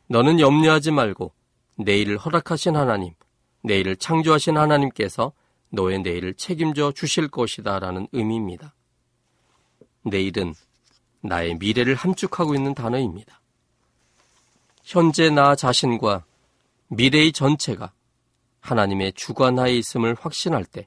너는 0.09 0.41
염려하지 0.41 0.91
말고 0.91 1.33
내일을 1.77 2.19
허락하신 2.19 2.77
하나님, 2.77 3.15
내일을 3.63 3.97
창조하신 3.97 4.57
하나님께서 4.57 5.33
너의 5.71 6.01
내일을 6.01 6.35
책임져 6.35 6.93
주실 6.93 7.29
것이다 7.29 7.79
라는 7.79 8.07
의미입니다. 8.13 8.75
내일은 10.03 10.55
나의 11.21 11.57
미래를 11.57 11.95
함축하고 11.95 12.55
있는 12.55 12.75
단어입니다. 12.75 13.41
현재 14.83 15.31
나 15.31 15.57
자신과 15.57 16.25
미래의 16.89 17.33
전체가 17.33 17.93
하나님의 18.61 19.15
주관하에 19.15 19.75
있음을 19.77 20.17
확신할 20.19 20.65
때 20.65 20.87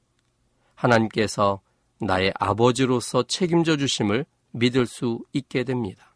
하나님께서 0.76 1.62
나의 2.00 2.32
아버지로서 2.36 3.24
책임져 3.24 3.78
주심을 3.78 4.26
믿을 4.52 4.86
수 4.86 5.20
있게 5.34 5.64
됩니다. 5.64 6.16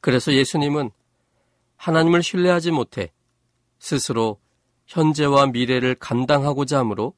그래서 0.00 0.32
예수님은 0.32 0.90
하나님을 1.76 2.22
신뢰하지 2.22 2.72
못해 2.72 3.12
스스로 3.82 4.40
현재와 4.86 5.46
미래를 5.46 5.96
감당하고자 5.96 6.78
하므로 6.78 7.14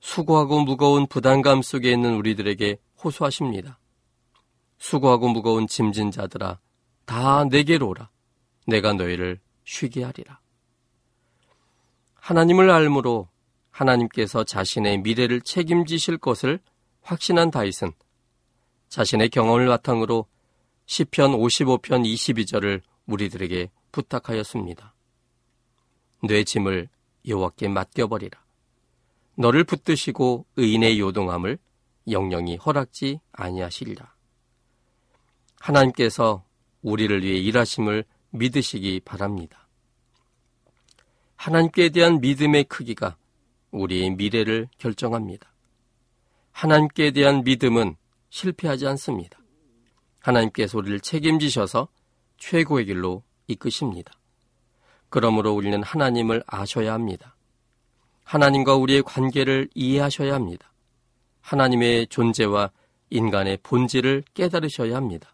수고하고 0.00 0.60
무거운 0.60 1.06
부담감 1.06 1.62
속에 1.62 1.90
있는 1.90 2.16
우리들에게 2.16 2.76
호소하십니다. 3.02 3.78
수고하고 4.76 5.28
무거운 5.28 5.66
짐진 5.66 6.10
자들아 6.10 6.60
다 7.06 7.44
내게로 7.46 7.88
오라. 7.88 8.10
내가 8.66 8.92
너희를 8.92 9.40
쉬게 9.64 10.04
하리라. 10.04 10.40
하나님을 12.16 12.68
알므로 12.68 13.30
하나님께서 13.70 14.44
자신의 14.44 14.98
미래를 14.98 15.40
책임지실 15.40 16.18
것을 16.18 16.60
확신한 17.00 17.50
다윗은 17.50 17.92
자신의 18.90 19.30
경험을 19.30 19.68
바탕으로 19.68 20.26
시편 20.84 21.32
55편 21.32 22.04
22절을 22.04 22.82
우리들에게 23.06 23.70
부탁하였습니다. 23.90 24.93
뇌 26.26 26.42
짐을 26.42 26.88
여호와께 27.26 27.68
맡겨버리라. 27.68 28.42
너를 29.36 29.64
붙드시고 29.64 30.46
의인의 30.56 30.98
요동함을 30.98 31.58
영영이 32.08 32.56
허락지 32.56 33.20
아니하시리라. 33.32 34.14
하나님께서 35.60 36.44
우리를 36.82 37.22
위해 37.22 37.36
일하심을 37.38 38.04
믿으시기 38.30 39.00
바랍니다. 39.04 39.68
하나님께 41.36 41.90
대한 41.90 42.20
믿음의 42.20 42.64
크기가 42.64 43.16
우리의 43.70 44.10
미래를 44.10 44.68
결정합니다. 44.78 45.52
하나님께 46.52 47.10
대한 47.10 47.44
믿음은 47.44 47.96
실패하지 48.30 48.86
않습니다. 48.86 49.38
하나님께서 50.20 50.78
우리를 50.78 51.00
책임지셔서 51.00 51.88
최고의 52.38 52.86
길로 52.86 53.22
이끄십니다. 53.46 54.12
그러므로 55.14 55.52
우리는 55.52 55.80
하나님을 55.80 56.42
아셔야 56.44 56.92
합니다. 56.92 57.36
하나님과 58.24 58.74
우리의 58.74 59.04
관계를 59.04 59.68
이해하셔야 59.72 60.34
합니다. 60.34 60.72
하나님의 61.40 62.08
존재와 62.08 62.72
인간의 63.10 63.60
본질을 63.62 64.24
깨달으셔야 64.34 64.96
합니다. 64.96 65.32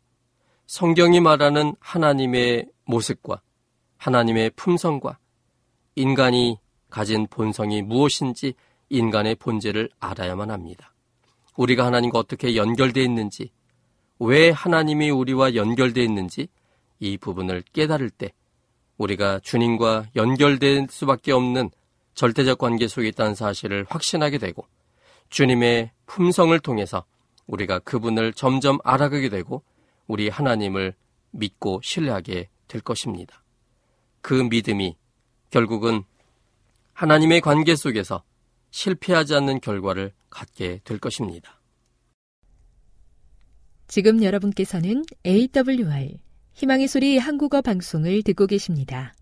성경이 0.66 1.20
말하는 1.20 1.76
하나님의 1.80 2.68
모습과 2.84 3.40
하나님의 3.96 4.50
품성과 4.50 5.16
인간이 5.94 6.58
가진 6.90 7.26
본성이 7.26 7.80
무엇인지 7.80 8.52
인간의 8.90 9.36
본질을 9.36 9.88
알아야만 9.98 10.50
합니다. 10.50 10.92
우리가 11.56 11.86
하나님과 11.86 12.18
어떻게 12.18 12.54
연결되어 12.54 13.02
있는지, 13.02 13.50
왜 14.18 14.50
하나님이 14.50 15.08
우리와 15.08 15.54
연결되어 15.54 16.04
있는지 16.04 16.48
이 16.98 17.16
부분을 17.16 17.62
깨달을 17.72 18.10
때 18.10 18.34
우리가 19.00 19.40
주님과 19.40 20.10
연결될 20.14 20.86
수밖에 20.90 21.32
없는 21.32 21.70
절대적 22.14 22.58
관계 22.58 22.86
속에 22.86 23.08
있다는 23.08 23.34
사실을 23.34 23.86
확신하게 23.88 24.36
되고 24.36 24.66
주님의 25.30 25.92
품성을 26.04 26.58
통해서 26.60 27.06
우리가 27.46 27.78
그분을 27.78 28.34
점점 28.34 28.78
알아가게 28.84 29.30
되고 29.30 29.62
우리 30.06 30.28
하나님을 30.28 30.94
믿고 31.30 31.80
신뢰하게 31.82 32.50
될 32.68 32.80
것입니다. 32.82 33.42
그 34.20 34.34
믿음이 34.34 34.96
결국은 35.48 36.04
하나님의 36.92 37.40
관계 37.40 37.76
속에서 37.76 38.22
실패하지 38.70 39.34
않는 39.36 39.60
결과를 39.60 40.12
갖게 40.28 40.80
될 40.84 40.98
것입니다. 40.98 41.58
지금 43.88 44.22
여러분께서는 44.22 45.04
AWR 45.24 46.18
희망의 46.60 46.88
소리 46.88 47.16
한국어 47.16 47.62
방송을 47.62 48.22
듣고 48.22 48.46
계십니다. 48.46 49.14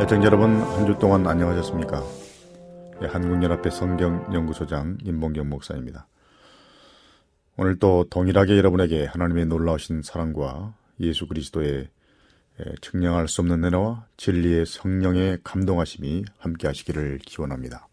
애청자 0.00 0.26
여러분 0.26 0.56
한 0.60 0.86
주 0.86 0.98
동안 0.98 1.24
안녕하셨습니까? 1.24 2.02
네, 3.00 3.06
한국연합회 3.06 3.70
성경연구소장 3.70 4.98
임봉경 5.04 5.48
목사입니다. 5.48 6.08
오늘 7.56 7.78
또 7.78 8.04
동일하게 8.10 8.56
여러분에게 8.56 9.04
하나님의 9.06 9.46
놀라우신 9.46 10.02
사랑과 10.02 10.74
예수 11.00 11.26
그리스도의 11.26 11.88
측량할 12.80 13.28
수 13.28 13.40
없는 13.40 13.62
은혜와 13.64 14.06
진리의 14.16 14.66
성령의 14.66 15.38
감동하심이 15.44 16.24
함께 16.38 16.66
하시기를 16.66 17.18
기원합니다. 17.18 17.86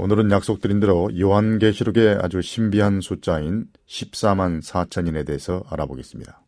오늘은 0.00 0.30
약속드린 0.30 0.80
대로 0.80 1.10
요한계시록의 1.18 2.18
아주 2.22 2.40
신비한 2.42 3.00
숫자인 3.00 3.66
14만 3.86 4.62
4천인에 4.62 5.26
대해서 5.26 5.64
알아보겠습니다. 5.68 6.42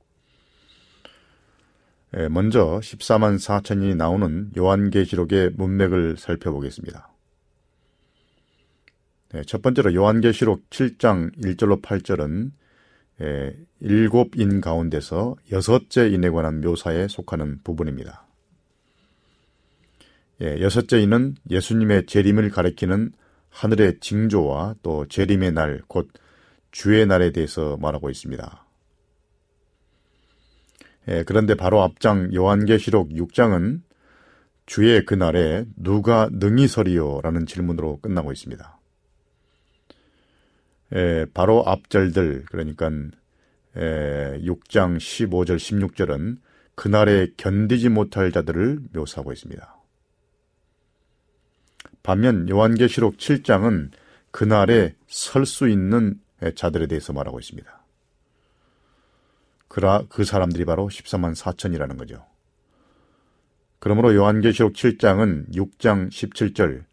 먼저 2.31 2.81
14만 2.83 3.37
4천인이 3.39 3.95
나오는 3.95 4.51
요한계시록의 4.57 5.51
문맥을 5.55 6.17
살펴보겠습니다. 6.17 7.09
네, 9.33 9.43
첫 9.47 9.63
번째로 9.63 9.95
요한계시록 9.95 10.69
7장 10.71 11.37
1절로 11.41 11.81
8절은 11.83 12.51
예, 13.23 13.55
일곱 13.81 14.37
인 14.37 14.61
가운데서 14.61 15.37
여섯째 15.53 16.09
인에 16.09 16.31
관한 16.31 16.61
묘사에 16.61 17.09
속하는 17.09 17.61
부분입니다. 17.63 18.27
예, 20.43 20.61
여섯째 20.61 21.01
인은 21.01 21.37
예수님의 21.51 22.07
재림을 22.07 22.51
가리키는 22.51 23.13
하늘의 23.51 24.01
징조와 24.01 24.77
또 24.83 25.07
재림의 25.07 25.53
날, 25.53 25.83
곧 25.87 26.09
주의 26.71 27.05
날에 27.05 27.31
대해서 27.33 27.77
말하고 27.77 28.09
있습니다. 28.09 28.67
예, 31.09 31.25
그런데 31.25 31.55
바로 31.55 31.83
앞장 31.83 32.33
요한계시록 32.33 33.11
6장은 33.11 33.83
주의 34.65 35.05
그날에 35.05 35.65
누가 35.77 36.29
능히 36.31 36.69
서리요? 36.69 37.21
라는 37.23 37.45
질문으로 37.45 37.99
끝나고 38.01 38.33
있습니다. 38.33 38.80
에, 40.93 41.27
바로 41.27 41.65
앞절들 41.67 42.45
그러니까 42.47 42.91
에, 43.77 44.41
6장 44.41 44.97
15절 44.97 45.57
16절은 45.57 46.39
그날에 46.75 47.29
견디지 47.37 47.91
못할 47.91 48.33
자들을 48.33 48.81
묘사하고 48.93 49.33
있습니다. 49.33 49.77
반면 52.03 52.49
요한계시록 52.49 53.19
7장은 53.19 53.91
그날에 54.31 54.95
설 55.07 55.45
수 55.45 55.69
있는 55.69 56.21
자들에 56.55 56.87
대해서 56.87 57.13
말하고 57.13 57.39
있습니다. 57.39 57.85
그라, 59.69 60.05
그 60.09 60.25
사람들이 60.25 60.65
바로 60.65 60.89
14만 60.89 61.37
4천이라는 61.37 61.99
거죠. 61.99 62.27
그러므로 63.79 64.15
요한계시록 64.15 64.73
7장은 64.73 65.55
6장 65.55 66.09
17절 66.09 66.85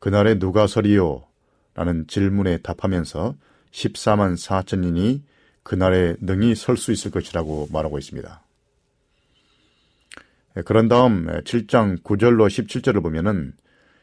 그날에 0.00 0.38
누가 0.38 0.66
서리요 0.66 1.24
라는 1.80 2.06
질문에 2.06 2.58
답하면서 2.58 3.36
14만 3.72 4.36
4천인이 4.36 5.22
그날에 5.62 6.14
능히 6.20 6.54
설 6.54 6.76
수 6.76 6.92
있을 6.92 7.10
것이라고 7.10 7.68
말하고 7.72 7.98
있습니다. 7.98 8.42
예, 10.58 10.60
그런 10.60 10.88
다음 10.88 11.26
7장 11.26 12.02
9절로 12.02 12.48
17절을 12.48 13.02
보면은 13.02 13.54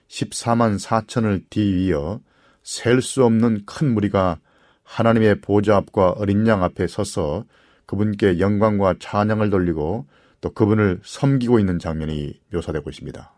14만 0.08 0.84
4천을 0.84 1.44
뒤이어 1.52 2.20
셀 2.64 3.00
수 3.00 3.24
없는 3.24 3.66
큰 3.68 3.94
무리가 3.94 4.40
하나님의 4.82 5.42
보좌 5.42 5.76
앞과 5.76 6.14
어린 6.14 6.48
양 6.48 6.64
앞에 6.64 6.88
서서 6.88 7.46
그분께 7.86 8.40
영광과 8.40 8.96
찬양을 9.00 9.52
돌리고 9.52 10.08
또 10.42 10.50
그분을 10.52 11.02
섬기고 11.04 11.60
있는 11.60 11.78
장면이 11.78 12.40
묘사되고 12.54 12.90
있습니다. 12.90 13.34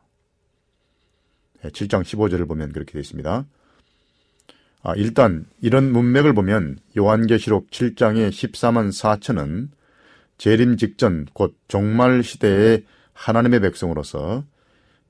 7장 1.64 2.00
예, 2.00 2.04
15절을 2.04 2.48
보면 2.48 2.72
그렇게 2.72 2.94
되어 2.94 3.02
있습니다. 3.02 3.46
아, 4.82 4.93
일단 4.95 5.45
이런 5.61 5.91
문맥을 5.91 6.34
보면 6.34 6.80
요한계시록 6.97 7.69
7장의 7.69 8.30
14만 8.30 8.89
4천은 8.89 9.69
재림 10.38 10.77
직전 10.77 11.25
곧 11.34 11.55
종말 11.67 12.23
시대의 12.23 12.86
하나님의 13.13 13.59
백성으로서 13.59 14.45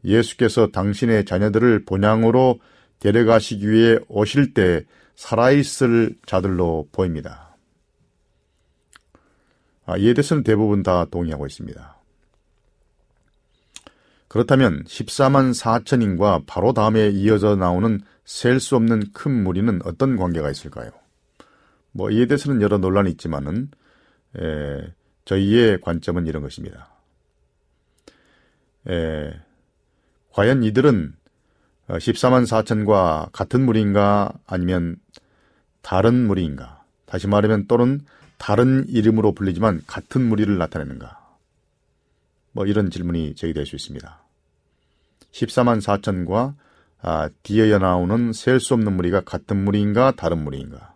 예수께서 0.03 0.67
당신의 0.67 1.25
자녀들을 1.25 1.85
본향으로 1.85 2.59
데려가시기 2.99 3.69
위해 3.69 3.99
오실 4.07 4.53
때 4.53 4.85
살아있을 5.15 6.15
자들로 6.25 6.87
보입니다. 6.91 7.55
아, 9.85 9.97
이에 9.97 10.13
대해서는 10.13 10.43
대부분 10.43 10.81
다 10.81 11.05
동의하고 11.05 11.45
있습니다. 11.45 11.97
그렇다면 14.27 14.83
14만 14.83 15.53
4천인과 15.59 16.43
바로 16.45 16.73
다음에 16.73 17.09
이어져 17.09 17.55
나오는 17.55 17.99
셀 18.29 18.59
수 18.59 18.75
없는 18.75 19.11
큰 19.11 19.43
무리는 19.43 19.81
어떤 19.85 20.15
관계가 20.15 20.51
있을까요? 20.51 20.91
뭐 21.91 22.11
이에 22.11 22.27
대해서는 22.27 22.61
여러 22.61 22.77
논란이 22.77 23.09
있지만은 23.09 23.71
에, 24.37 24.93
저희의 25.25 25.81
관점은 25.81 26.27
이런 26.27 26.43
것입니다. 26.43 26.91
에, 28.87 29.33
과연 30.31 30.61
이들은 30.63 31.15
14만 31.87 32.43
어, 32.43 32.61
4천과 32.61 33.31
같은 33.31 33.65
무리인가 33.65 34.31
아니면 34.45 34.97
다른 35.81 36.27
무리인가? 36.27 36.85
다시 37.07 37.25
말하면 37.27 37.65
또는 37.65 38.01
다른 38.37 38.87
이름으로 38.89 39.31
불리지만 39.31 39.81
같은 39.87 40.21
무리를 40.21 40.55
나타내는가? 40.55 41.19
뭐 42.51 42.67
이런 42.67 42.91
질문이 42.91 43.33
제기될 43.33 43.65
수 43.65 43.75
있습니다. 43.75 44.23
14만 45.31 45.81
4천과 45.81 46.53
아, 47.01 47.29
뒤에 47.43 47.77
나오는 47.77 48.33
셀 48.33 48.59
수 48.59 48.73
없는 48.73 48.93
무리가 48.93 49.21
같은 49.21 49.63
무리인가 49.63 50.11
다른 50.11 50.43
무리인가? 50.43 50.95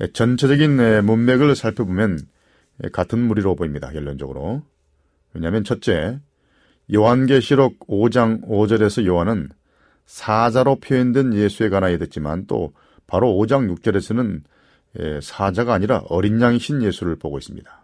예, 0.00 0.10
전체적인 0.12 0.78
예, 0.80 1.00
문맥을 1.02 1.54
살펴보면 1.54 2.18
예, 2.84 2.88
같은 2.88 3.18
무리로 3.18 3.54
보입니다. 3.56 3.90
결론적으로. 3.90 4.62
왜냐하면 5.34 5.64
첫째, 5.64 6.20
요한계시록 6.92 7.86
5장 7.86 8.46
5절에서 8.46 9.06
요한은 9.06 9.48
사자로 10.06 10.76
표현된 10.76 11.34
예수에 11.34 11.68
관하여 11.68 11.98
듣지만 11.98 12.46
또 12.46 12.72
바로 13.06 13.28
5장 13.34 13.74
6절에서는 13.74 14.42
사자가 15.22 15.72
아니라 15.72 16.02
어린 16.08 16.40
양이신 16.40 16.82
예수를 16.82 17.16
보고 17.16 17.38
있습니다. 17.38 17.82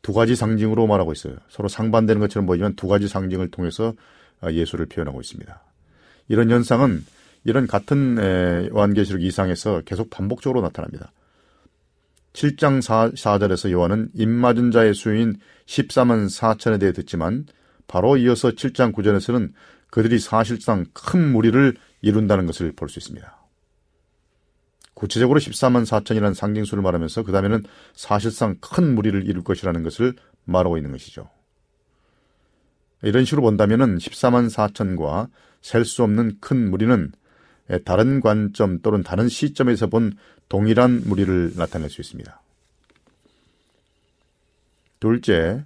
두 0.00 0.12
가지 0.12 0.34
상징으로 0.34 0.86
말하고 0.86 1.12
있어요. 1.12 1.36
서로 1.48 1.68
상반되는 1.68 2.20
것처럼 2.20 2.46
보이지만 2.46 2.74
두 2.74 2.88
가지 2.88 3.06
상징을 3.06 3.50
통해서 3.50 3.88
아, 3.88 3.94
예수를 4.50 4.86
표현하고 4.86 5.20
있습니다. 5.20 5.62
이런 6.28 6.50
현상은 6.50 7.04
이런 7.44 7.66
같은 7.66 8.16
요한계시록 8.72 9.22
이상에서 9.22 9.82
계속 9.84 10.10
반복적으로 10.10 10.60
나타납니다. 10.60 11.12
7장 12.32 12.80
4, 12.80 13.10
4절에서 13.10 13.70
요한은 13.72 14.08
입맞은 14.14 14.70
자의 14.70 14.94
수인 14.94 15.36
14만 15.66 16.26
4천에 16.28 16.80
대해 16.80 16.92
듣지만 16.92 17.46
바로 17.86 18.16
이어서 18.16 18.52
7장 18.52 18.94
9절에서는 18.94 19.52
그들이 19.90 20.18
사실상 20.18 20.86
큰 20.94 21.30
무리를 21.32 21.76
이룬다는 22.00 22.46
것을 22.46 22.72
볼 22.72 22.88
수 22.88 22.98
있습니다. 22.98 23.38
구체적으로 24.94 25.40
14만 25.40 25.84
4천이라는 25.84 26.32
상징수를 26.32 26.82
말하면서 26.82 27.24
그 27.24 27.32
다음에는 27.32 27.64
사실상 27.92 28.56
큰 28.60 28.94
무리를 28.94 29.26
이룰 29.28 29.42
것이라는 29.44 29.82
것을 29.82 30.14
말하고 30.44 30.76
있는 30.78 30.92
것이죠. 30.92 31.28
이런 33.02 33.24
식으로 33.24 33.42
본다면 33.42 33.98
14만 33.98 34.50
4천과 34.50 35.28
셀 35.60 35.84
수 35.84 36.02
없는 36.02 36.38
큰 36.40 36.70
무리는 36.70 37.12
다른 37.84 38.20
관점 38.20 38.80
또는 38.80 39.02
다른 39.02 39.28
시점에서 39.28 39.86
본 39.88 40.16
동일한 40.48 41.02
무리를 41.06 41.52
나타낼 41.56 41.88
수 41.88 42.00
있습니다. 42.00 42.40
둘째, 45.00 45.64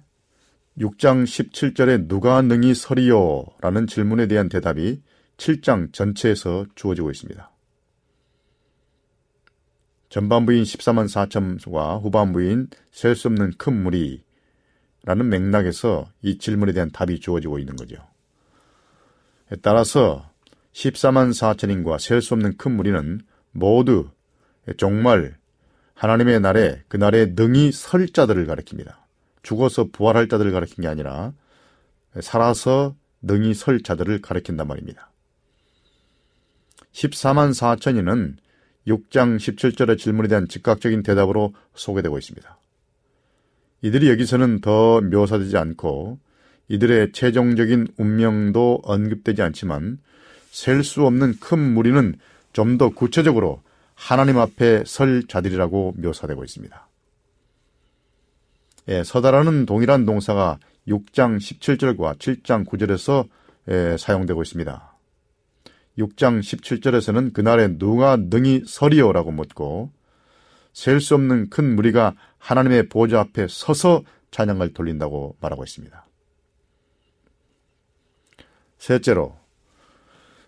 6장 0.79 1.23
17절에 1.23 2.07
누가 2.07 2.41
능히 2.41 2.73
서리요? 2.73 3.45
라는 3.61 3.87
질문에 3.87 4.27
대한 4.27 4.49
대답이 4.49 5.01
7장 5.37 5.91
전체에서 5.93 6.65
주어지고 6.75 7.11
있습니다. 7.11 7.51
전반부인 10.09 10.63
14만 10.63 11.07
4천과 11.07 12.01
후반부인 12.01 12.69
셀 12.91 13.15
수 13.15 13.27
없는 13.27 13.53
큰 13.57 13.83
무리 13.83 14.23
라는 15.07 15.29
맥락에서 15.29 16.11
이 16.21 16.37
질문에 16.37 16.73
대한 16.73 16.91
답이 16.91 17.21
주어지고 17.21 17.59
있는 17.59 17.77
거죠. 17.77 17.95
따라서 19.61 20.29
14만 20.73 21.29
4천인과 21.31 21.97
셀 21.97 22.21
수 22.21 22.33
없는 22.33 22.57
큰 22.57 22.73
무리는 22.75 23.21
모두 23.51 24.09
정말 24.77 25.37
하나님의 25.93 26.41
날에 26.41 26.83
그 26.89 26.97
날에 26.97 27.27
능히 27.35 27.71
설 27.71 28.09
자들을 28.09 28.45
가리킵니다. 28.47 28.97
죽어서 29.43 29.85
부활할 29.93 30.27
자들을 30.27 30.51
가리킨 30.51 30.81
게 30.81 30.89
아니라 30.89 31.31
살아서 32.19 32.93
능히 33.21 33.53
설 33.53 33.81
자들을 33.81 34.19
가리킨단 34.19 34.67
말입니다. 34.67 35.09
14만 36.91 37.51
4천인은 37.53 38.35
6장 38.85 39.37
17절의 39.37 39.97
질문에 39.97 40.27
대한 40.27 40.49
즉각적인 40.49 41.01
대답으로 41.03 41.53
소개되고 41.75 42.17
있습니다. 42.17 42.57
이들이 43.81 44.09
여기서는 44.09 44.61
더 44.61 45.01
묘사되지 45.01 45.57
않고 45.57 46.19
이들의 46.67 47.11
최종적인 47.13 47.87
운명도 47.97 48.81
언급되지 48.83 49.41
않지만 49.41 49.99
셀 50.51 50.83
수 50.83 51.05
없는 51.05 51.35
큰 51.39 51.59
무리는 51.59 52.15
좀 52.53 52.77
더 52.77 52.89
구체적으로 52.89 53.61
하나님 53.93 54.37
앞에 54.39 54.83
설 54.85 55.27
자들이라고 55.27 55.95
묘사되고 55.97 56.43
있습니다. 56.43 56.87
예, 58.89 59.03
서다라는 59.03 59.65
동일한 59.65 60.05
동사가 60.05 60.59
6장 60.87 61.37
17절과 61.37 62.17
7장 62.17 62.65
9절에서 62.65 63.27
예, 63.69 63.97
사용되고 63.97 64.41
있습니다. 64.41 64.97
6장 65.99 66.39
17절에서는 66.39 67.33
그날에 67.33 67.77
누가 67.77 68.15
능히 68.17 68.63
서리오라고 68.65 69.31
묻고 69.31 69.91
셀 70.77 71.01
수 71.01 71.15
없는 71.15 71.49
큰 71.49 71.75
무리가 71.75 72.13
하나님의 72.37 72.87
보좌 72.87 73.19
앞에 73.21 73.47
서서 73.49 74.03
찬양을 74.29 74.75
돌린다고 74.75 75.37
말하고 75.41 75.63
있습니다. 75.63 76.05
셋째로 78.77 79.39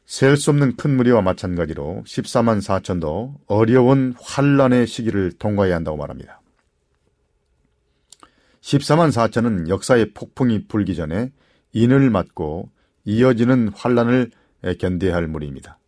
셀 0.05 0.37
수 0.37 0.51
없는 0.51 0.75
큰 0.75 0.95
무리와 0.95 1.23
마찬가지로 1.23 2.03
14만 2.05 2.61
4천도 2.61 3.39
어려운 3.47 4.13
환란의 4.21 4.85
시기를 4.85 5.31
통과해야 5.31 5.75
한다고 5.75 5.97
말합니다. 5.97 6.39
14만 8.61 9.09
4천은 9.11 9.67
역사의 9.67 10.13
폭풍이 10.13 10.67
불기 10.67 10.95
전에 10.95 11.31
인을 11.71 12.11
맞고 12.11 12.69
이어지는 13.03 13.69
환란을 13.69 14.29
견뎌야 14.77 15.15
할 15.15 15.25
무리입니다. 15.25 15.79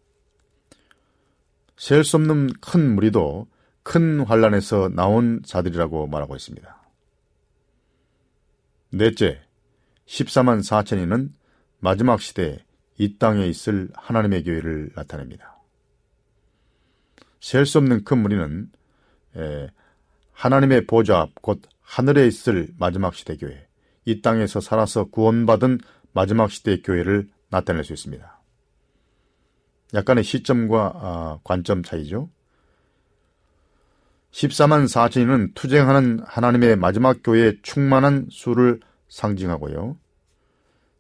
셀 1.77 2.03
수 2.03 2.15
없는 2.17 2.53
큰 2.59 2.95
무리도 2.95 3.45
큰 3.83 4.21
환란에서 4.21 4.89
나온 4.89 5.41
자들이라고 5.43 6.07
말하고 6.07 6.35
있습니다. 6.35 6.81
넷째, 8.91 9.41
14만 10.05 10.59
4천인은 10.59 11.31
마지막 11.79 12.21
시대에 12.21 12.59
이 12.97 13.17
땅에 13.17 13.47
있을 13.47 13.89
하나님의 13.95 14.43
교회를 14.43 14.91
나타냅니다. 14.95 15.57
셀 17.39 17.65
수 17.65 17.79
없는 17.79 18.03
큰 18.03 18.19
무리는 18.19 18.69
하나님의 20.33 20.85
보좌 20.85 21.21
앞, 21.21 21.41
곧 21.41 21.61
하늘에 21.81 22.27
있을 22.27 22.69
마지막 22.77 23.15
시대 23.15 23.35
교회, 23.37 23.67
이 24.05 24.21
땅에서 24.21 24.59
살아서 24.59 25.05
구원받은 25.05 25.79
마지막 26.13 26.51
시대의 26.51 26.81
교회를 26.83 27.29
나타낼 27.49 27.83
수 27.83 27.93
있습니다. 27.93 28.41
약간의 29.93 30.23
시점과 30.23 30.93
아, 30.95 31.39
관점 31.43 31.83
차이죠. 31.83 32.29
14만 34.31 34.85
4천인은 34.85 35.53
투쟁하는 35.55 36.21
하나님의 36.25 36.77
마지막 36.77 37.17
교회의 37.23 37.57
충만한 37.63 38.27
수를 38.31 38.79
상징하고요. 39.09 39.97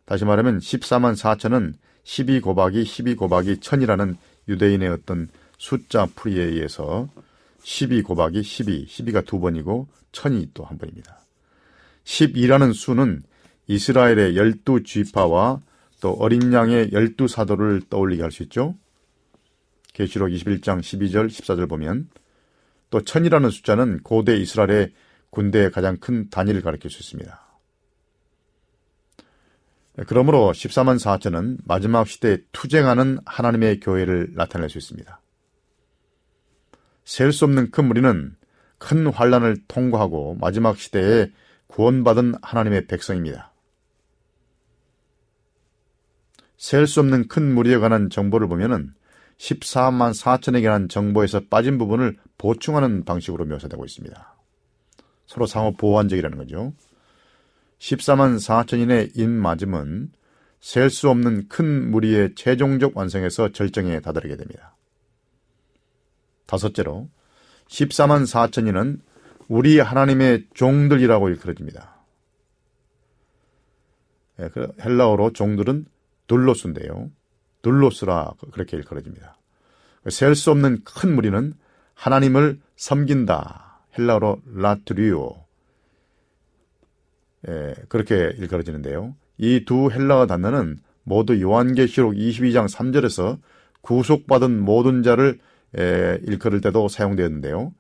다시 0.05 0.25
말하면 0.25 0.59
14만 0.59 1.15
4천은 1.15 1.73
12 2.03 2.41
곱하기 2.41 2.83
12 2.83 3.15
곱하기 3.15 3.55
1000이라는 3.57 4.17
유대인의 4.49 4.89
어떤 4.89 5.29
숫자 5.57 6.07
풀이에 6.07 6.43
의해서 6.43 7.07
12 7.63 8.01
곱하기 8.01 8.43
12, 8.43 8.85
12가 8.87 9.25
두 9.25 9.39
번이고 9.39 9.87
1000이 10.11 10.49
또 10.53 10.63
한 10.63 10.77
번입니다. 10.77 11.19
12라는 12.03 12.73
수는 12.73 13.23
이스라엘의 13.67 14.33
12쥐파와 14.33 15.61
또 16.01 16.11
어린 16.13 16.51
양의 16.51 16.89
12 16.91 17.27
사도를 17.29 17.83
떠올리게 17.89 18.23
할 18.23 18.31
수 18.31 18.43
있죠. 18.43 18.75
계시록 19.93 20.29
21장 20.29 20.79
12절 20.79 21.27
14절 21.27 21.69
보면 21.69 22.09
또 22.91 23.03
천이라는 23.03 23.49
숫자는 23.49 24.03
고대 24.03 24.37
이스라엘의 24.37 24.93
군대의 25.31 25.71
가장 25.71 25.97
큰 25.97 26.29
단위를 26.29 26.61
가리킬 26.61 26.91
수 26.91 26.99
있습니다. 26.99 27.41
그러므로 30.07 30.51
14만 30.51 30.99
4천은 30.99 31.59
마지막 31.65 32.07
시대에 32.07 32.37
투쟁하는 32.51 33.19
하나님의 33.25 33.79
교회를 33.79 34.33
나타낼 34.35 34.69
수 34.69 34.77
있습니다. 34.77 35.19
셀 37.03 37.31
수 37.31 37.45
없는 37.45 37.71
큰 37.71 37.87
무리는 37.87 38.35
큰 38.77 39.07
환란을 39.07 39.57
통과하고 39.67 40.35
마지막 40.39 40.77
시대에 40.77 41.31
구원받은 41.67 42.35
하나님의 42.41 42.87
백성입니다. 42.87 43.53
셀 46.57 46.87
수 46.87 46.99
없는 46.99 47.27
큰 47.27 47.53
무리에 47.55 47.77
관한 47.77 48.09
정보를 48.09 48.47
보면은 48.47 48.93
14만 49.37 50.13
4천에 50.13 50.63
관한 50.63 50.87
정보에서 50.87 51.41
빠진 51.49 51.77
부분을 51.77 52.17
보충하는 52.41 53.05
방식으로 53.05 53.45
묘사되고 53.45 53.85
있습니다. 53.85 54.35
서로 55.27 55.45
상호 55.45 55.73
보완적이라는 55.73 56.39
거죠. 56.39 56.73
14만 57.77 58.37
4천인의 58.37 59.15
인맞음은 59.15 60.11
셀 60.59 60.89
수 60.89 61.09
없는 61.09 61.47
큰 61.49 61.91
무리의 61.91 62.33
최종적 62.35 62.97
완성에서 62.97 63.51
절정에 63.51 63.99
다다르게 63.99 64.37
됩니다. 64.37 64.75
다섯째로 66.47 67.09
14만 67.67 68.23
4천인은 68.23 69.01
우리 69.47 69.79
하나님의 69.79 70.47
종들이라고 70.55 71.29
일컬어집니다. 71.29 71.95
예, 74.39 74.49
그 74.49 74.71
헬라어로 74.81 75.33
종들은 75.33 75.85
둘로스인데요. 76.25 77.11
둘로스라 77.61 78.33
그렇게 78.51 78.77
일컬어집니다. 78.77 79.37
셀 80.09 80.33
수 80.33 80.49
없는 80.49 80.83
큰 80.83 81.13
무리는 81.15 81.53
하나님을 82.01 82.59
섬긴다. 82.77 83.83
헬라어로 83.95 84.41
라트리오. 84.55 85.35
예, 87.47 87.75
그렇게 87.89 88.33
일컬어지는데요. 88.39 89.15
이 89.37 89.65
두 89.65 89.91
헬라어 89.91 90.25
단어는 90.25 90.79
모두 91.03 91.39
요한계시록 91.39 92.13
22장 92.13 92.67
3절에서 92.67 93.39
구속받은 93.81 94.59
모든 94.61 95.03
자를 95.03 95.39
예, 95.77 96.17
일컬을 96.23 96.61
때도 96.61 96.87
사용되었는데요. 96.87 97.71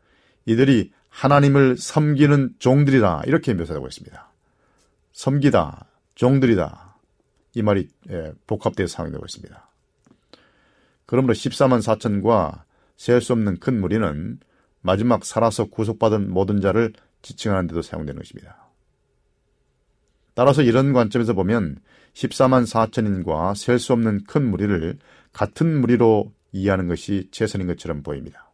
이들이 0.45 0.91
하나님을 1.09 1.77
섬기는 1.77 2.55
종들이다 2.59 3.23
이렇게 3.25 3.55
묘사하고 3.55 3.87
있습니다. 3.87 4.31
섬기다, 5.13 5.87
종들이다 6.13 6.95
이 7.55 7.63
말이 7.63 7.89
예, 8.11 8.33
복합되어 8.45 8.85
사용되고 8.85 9.25
있습니다. 9.25 9.69
그러므로 11.07 11.33
14만 11.33 11.81
4천과 11.81 12.61
셀 13.01 13.19
수 13.19 13.33
없는 13.33 13.57
큰 13.57 13.81
무리는 13.81 14.39
마지막 14.81 15.25
살아서 15.25 15.65
구속받은 15.65 16.29
모든 16.29 16.61
자를 16.61 16.93
지칭하는 17.23 17.65
데도 17.65 17.81
사용되는 17.81 18.21
것입니다. 18.21 18.69
따라서 20.35 20.61
이런 20.61 20.93
관점에서 20.93 21.33
보면 21.33 21.79
14만 22.13 22.67
4천인과 22.71 23.55
셀 23.55 23.79
수 23.79 23.93
없는 23.93 24.25
큰 24.25 24.47
무리를 24.47 24.99
같은 25.33 25.81
무리로 25.81 26.31
이해하는 26.51 26.87
것이 26.87 27.27
최선인 27.31 27.65
것처럼 27.65 28.03
보입니다. 28.03 28.51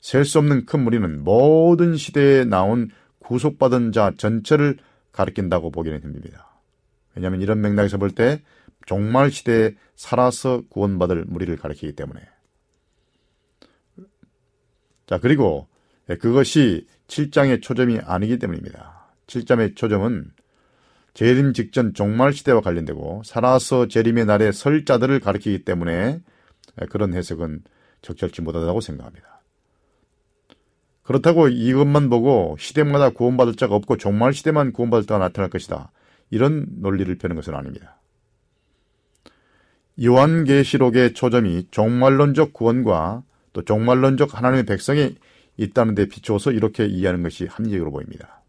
셀 0.00 0.24
수 0.24 0.40
없는 0.40 0.66
큰 0.66 0.82
무리는 0.82 1.22
모든 1.22 1.96
시대에 1.96 2.44
나온 2.44 2.90
구속받은 3.20 3.92
자 3.92 4.14
전체를 4.18 4.78
가리킨다고 5.12 5.70
보기는 5.70 6.00
힘듭니다. 6.02 6.60
왜냐하면 7.14 7.40
이런 7.40 7.60
맥락에서 7.60 7.98
볼 7.98 8.10
때 8.10 8.42
종말 8.84 9.30
시대에 9.30 9.76
살아서 9.94 10.62
구원받을 10.70 11.26
무리를 11.26 11.56
가리키기 11.56 11.92
때문에. 11.92 12.31
자, 15.12 15.18
그리고 15.18 15.68
그것이 16.06 16.86
7장의 17.06 17.60
초점이 17.60 17.98
아니기 18.02 18.38
때문입니다. 18.38 19.10
7장의 19.26 19.76
초점은 19.76 20.30
재림 21.12 21.52
직전 21.52 21.92
종말 21.92 22.32
시대와 22.32 22.62
관련되고 22.62 23.20
살아서 23.22 23.88
재림의 23.88 24.24
날에 24.24 24.52
설 24.52 24.86
자들을 24.86 25.20
가리키기 25.20 25.66
때문에 25.66 26.22
그런 26.88 27.12
해석은 27.12 27.60
적절치 28.00 28.40
못하다고 28.40 28.80
생각합니다. 28.80 29.42
그렇다고 31.02 31.48
이것만 31.48 32.08
보고 32.08 32.56
시대마다 32.58 33.10
구원받을 33.10 33.56
자가 33.56 33.74
없고 33.74 33.98
종말 33.98 34.32
시대만 34.32 34.72
구원받을 34.72 35.06
자가 35.06 35.18
나타날 35.18 35.50
것이다. 35.50 35.92
이런 36.30 36.64
논리를 36.78 37.14
펴는 37.18 37.36
것은 37.36 37.54
아닙니다. 37.54 38.00
요한계시록의 40.02 41.12
초점이 41.12 41.66
종말론적 41.70 42.54
구원과 42.54 43.24
또 43.52 43.62
종말론적 43.62 44.36
하나님의 44.36 44.64
백성이 44.64 45.16
있다는 45.56 45.94
데 45.94 46.06
비추어서 46.06 46.52
이렇게 46.52 46.86
이해하는 46.86 47.22
것이 47.22 47.46
합리적으로 47.46 47.90
보입니다. 47.90 48.42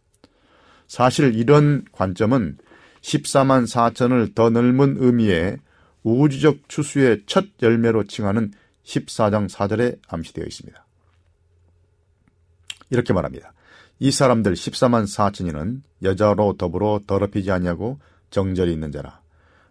사실 0.88 1.36
이런 1.36 1.86
관점은 1.92 2.58
14만 3.02 3.68
4천을 3.68 4.34
더 4.36 4.50
넓은 4.50 4.96
의미의 5.00 5.58
우주적 6.04 6.70
추수의 6.70 7.24
첫 7.26 7.46
열매로 7.62 8.06
칭하는 8.06 8.52
14장 8.86 9.50
4절에 9.50 10.00
암시되어 10.08 10.46
있습니다. 10.46 10.86
이렇게 12.90 13.14
말합니다. 13.14 13.54
이 14.00 14.12
사람들 14.12 14.54
14만 14.54 15.06
4천이는 15.06 15.82
여자로 16.04 16.56
더불어 16.58 17.00
더럽히지 17.08 17.52
않냐고 17.52 18.00
정절이 18.30 18.72
있는 18.72 18.92
자라. 18.92 19.22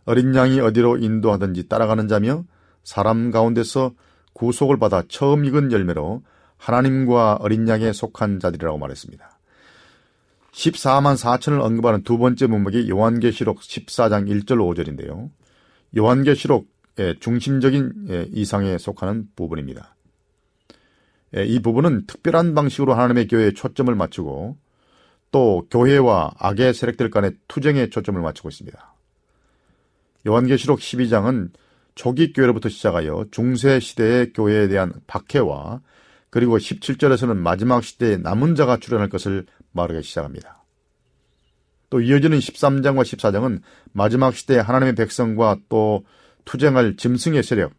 어린 0.05 0.35
양이 0.35 0.59
어디로 0.61 0.99
인도하든지 0.99 1.68
따라가는 1.68 2.09
자며 2.09 2.45
사람 2.83 3.30
가운데서 3.30 3.93
구속을 4.33 4.78
받아 4.78 5.03
처음 5.09 5.45
익은 5.45 5.72
열매로 5.72 6.22
하나님과 6.57 7.39
어린 7.41 7.68
양에 7.68 7.93
속한 7.93 8.41
자들이라고 8.41 8.78
말했습니다. 8.78 9.39
14만 10.53 11.16
4천을 11.16 11.61
언급하는 11.61 12.03
두 12.03 12.18
번째 12.18 12.47
문맥이 12.47 12.89
요한계시록 12.91 13.61
14장 13.61 14.28
1절 14.28 14.59
5절인데요. 14.59 15.30
요한계시록의 15.97 17.16
중심적인 17.20 18.28
이상에 18.33 18.78
속하는 18.78 19.28
부분입니다. 19.35 19.97
예, 21.37 21.45
이 21.45 21.61
부분은 21.61 22.07
특별한 22.07 22.55
방식으로 22.55 22.93
하나님의 22.95 23.28
교회에 23.28 23.53
초점을 23.53 23.93
맞추고 23.95 24.57
또 25.30 25.66
교회와 25.70 26.33
악의 26.39 26.74
세력들 26.74 27.11
간의 27.11 27.33
투쟁에 27.49 27.89
초점을 27.89 28.20
맞추고 28.20 28.51
있습니다. 28.51 28.95
요한계시록 30.26 30.78
12장은 30.78 31.51
초기 31.95 32.32
교회로부터 32.32 32.68
시작하여 32.68 33.26
중세 33.30 33.80
시대의 33.80 34.32
교회에 34.32 34.68
대한 34.68 34.93
박해와 35.07 35.80
그리고 36.30 36.57
17절에서는 36.57 37.36
마지막 37.36 37.84
시대에 37.84 38.16
남은 38.16 38.55
자가 38.55 38.78
출현할 38.78 39.09
것을 39.09 39.47
말하기 39.72 40.03
시작합니다. 40.03 40.64
또 41.90 42.01
이어지는 42.01 42.38
13장과 42.38 43.03
14장은 43.03 43.61
마지막 43.93 44.34
시대에 44.34 44.59
하나님의 44.59 44.95
백성과 44.95 45.59
또 45.68 46.07
투쟁할 46.47 46.97
짐승의 46.97 47.43
세력, 47.43 47.74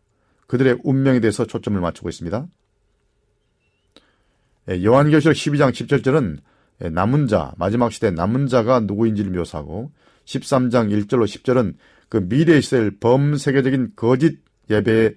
그들의 0.45 0.81
운명에 0.83 1.19
대해서 1.19 1.45
초점을 1.45 1.81
맞추고 1.81 2.09
있습니다. 2.09 2.47
예, 4.69 4.83
요한계시록 4.83 5.35
12장 5.35 5.71
17절은 5.71 6.37
예, 6.83 6.89
남은 6.89 7.27
자, 7.27 7.53
마지막 7.57 7.91
시대 7.91 8.11
남은 8.11 8.47
자가 8.47 8.81
누구인지를 8.81 9.31
묘사하고 9.31 9.91
13장 10.25 10.89
1절로 10.91 11.25
10절은 11.25 11.75
그 12.13 12.17
미래에 12.17 12.59
있을 12.59 12.91
범세계적인 12.99 13.93
거짓 13.95 14.37
예배에 14.69 15.15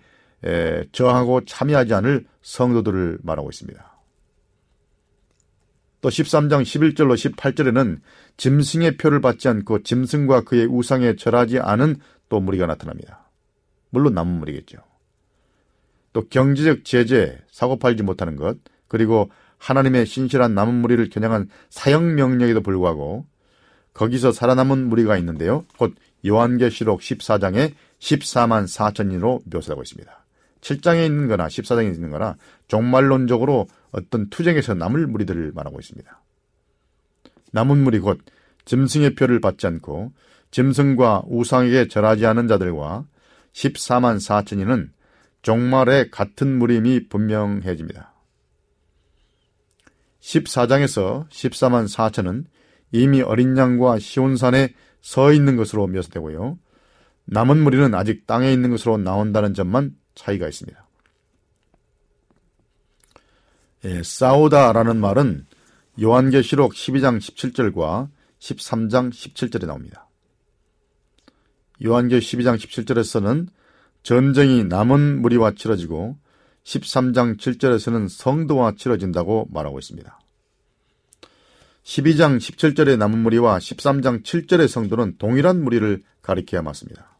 저항하고 0.92 1.44
참여하지 1.44 1.92
않을 1.92 2.24
성도들을 2.40 3.18
말하고 3.22 3.51
있습니다. 3.51 4.01
또 6.01 6.09
13장 6.09 6.62
11절로 6.62 7.12
18절에는 7.36 8.01
짐승의 8.38 8.97
표를 8.97 9.20
받지 9.20 9.47
않고 9.47 9.82
짐승과 9.82 10.44
그의 10.44 10.64
우상에 10.64 11.16
절하지 11.16 11.59
않은 11.59 11.97
또 12.30 12.40
무리가 12.40 12.64
나타납니다. 12.64 13.28
물론 13.90 14.14
남은 14.14 14.32
무리겠죠. 14.32 14.78
또 16.14 16.26
경제적 16.28 16.86
제재, 16.86 17.38
사고 17.51 17.78
팔지 17.78 18.05
못하는 18.05 18.36
것, 18.36 18.57
그리고 18.88 19.30
하나님의 19.59 20.07
신실한 20.07 20.55
남은 20.55 20.72
무리를 20.76 21.11
겨냥한 21.11 21.51
사형 21.68 22.14
명령에도 22.14 22.62
불구하고 22.62 23.26
거기서 23.92 24.32
살아남은 24.32 24.88
무리가 24.88 25.18
있는데요. 25.18 25.66
곧 25.78 25.94
요한계시록 26.27 27.01
14장에 27.01 27.72
14만 27.99 28.64
4천인으로 28.64 29.43
묘사하고 29.47 29.83
있습니다. 29.83 30.27
7장에 30.61 31.07
있는 31.07 31.29
거나 31.29 31.47
14장에 31.47 31.95
있는 31.95 32.11
거나 32.11 32.37
종말론적으로 32.68 33.68
어떤 33.93 34.29
투쟁에서 34.31 34.74
남을 34.74 35.07
무리들을 35.07 35.53
말하고 35.55 35.79
있습니다. 35.79 36.22
남은 37.53 37.79
무리 37.79 37.99
곧 38.01 38.20
짐승의 38.64 39.14
표를 39.14 39.41
받지 39.41 39.66
않고 39.66 40.12
짐승과 40.51 41.24
우상에게 41.29 41.89
절하지 41.89 42.27
않은 42.27 42.49
자들과 42.49 43.07
14만 43.53 44.16
4천인은 44.16 44.91
종말의 45.43 46.11
같은 46.11 46.59
무림이 46.59 47.09
분명해집니다. 47.09 48.12
14장에서 50.20 51.29
14만 51.29 51.89
4천은 51.89 52.47
이미 52.91 53.22
어린 53.22 53.57
양과 53.57 53.99
시온산에 53.99 54.74
서 55.07 55.32
있는 55.32 55.54
것으로 55.54 55.86
묘사되고요. 55.86 56.59
남은 57.26 57.62
무리는 57.62 57.94
아직 57.94 58.26
땅에 58.26 58.52
있는 58.52 58.70
것으로 58.70 58.98
나온다는 58.98 59.54
점만 59.54 59.96
차이가 60.16 60.48
있습니다. 60.48 60.84
예, 63.84 64.02
싸우다라는 64.02 64.96
말은 64.96 65.46
요한계시록 66.02 66.72
12장 66.72 67.18
17절과 67.20 68.09
13장 68.40 69.12
17절에 69.12 69.66
나옵니다. 69.66 70.09
요한계 71.84 72.18
12장 72.18 72.57
17절에서는 72.57 73.46
전쟁이 74.02 74.64
남은 74.64 75.22
무리와 75.22 75.52
치러지고 75.52 76.18
13장 76.64 77.38
7절에서는 77.38 78.09
성도와 78.09 78.72
치러진다고 78.76 79.46
말하고 79.52 79.78
있습니다. 79.78 80.18
12장 81.87 82.39
17절의 82.39 82.99
남은 82.99 83.20
무리와 83.20 83.59
13장 83.59 84.24
7절의 84.24 84.66
성도는 84.66 85.18
동일한 85.18 85.62
무리를 85.62 86.03
가리켜야 86.20 86.61
맞습니다. 86.61 87.16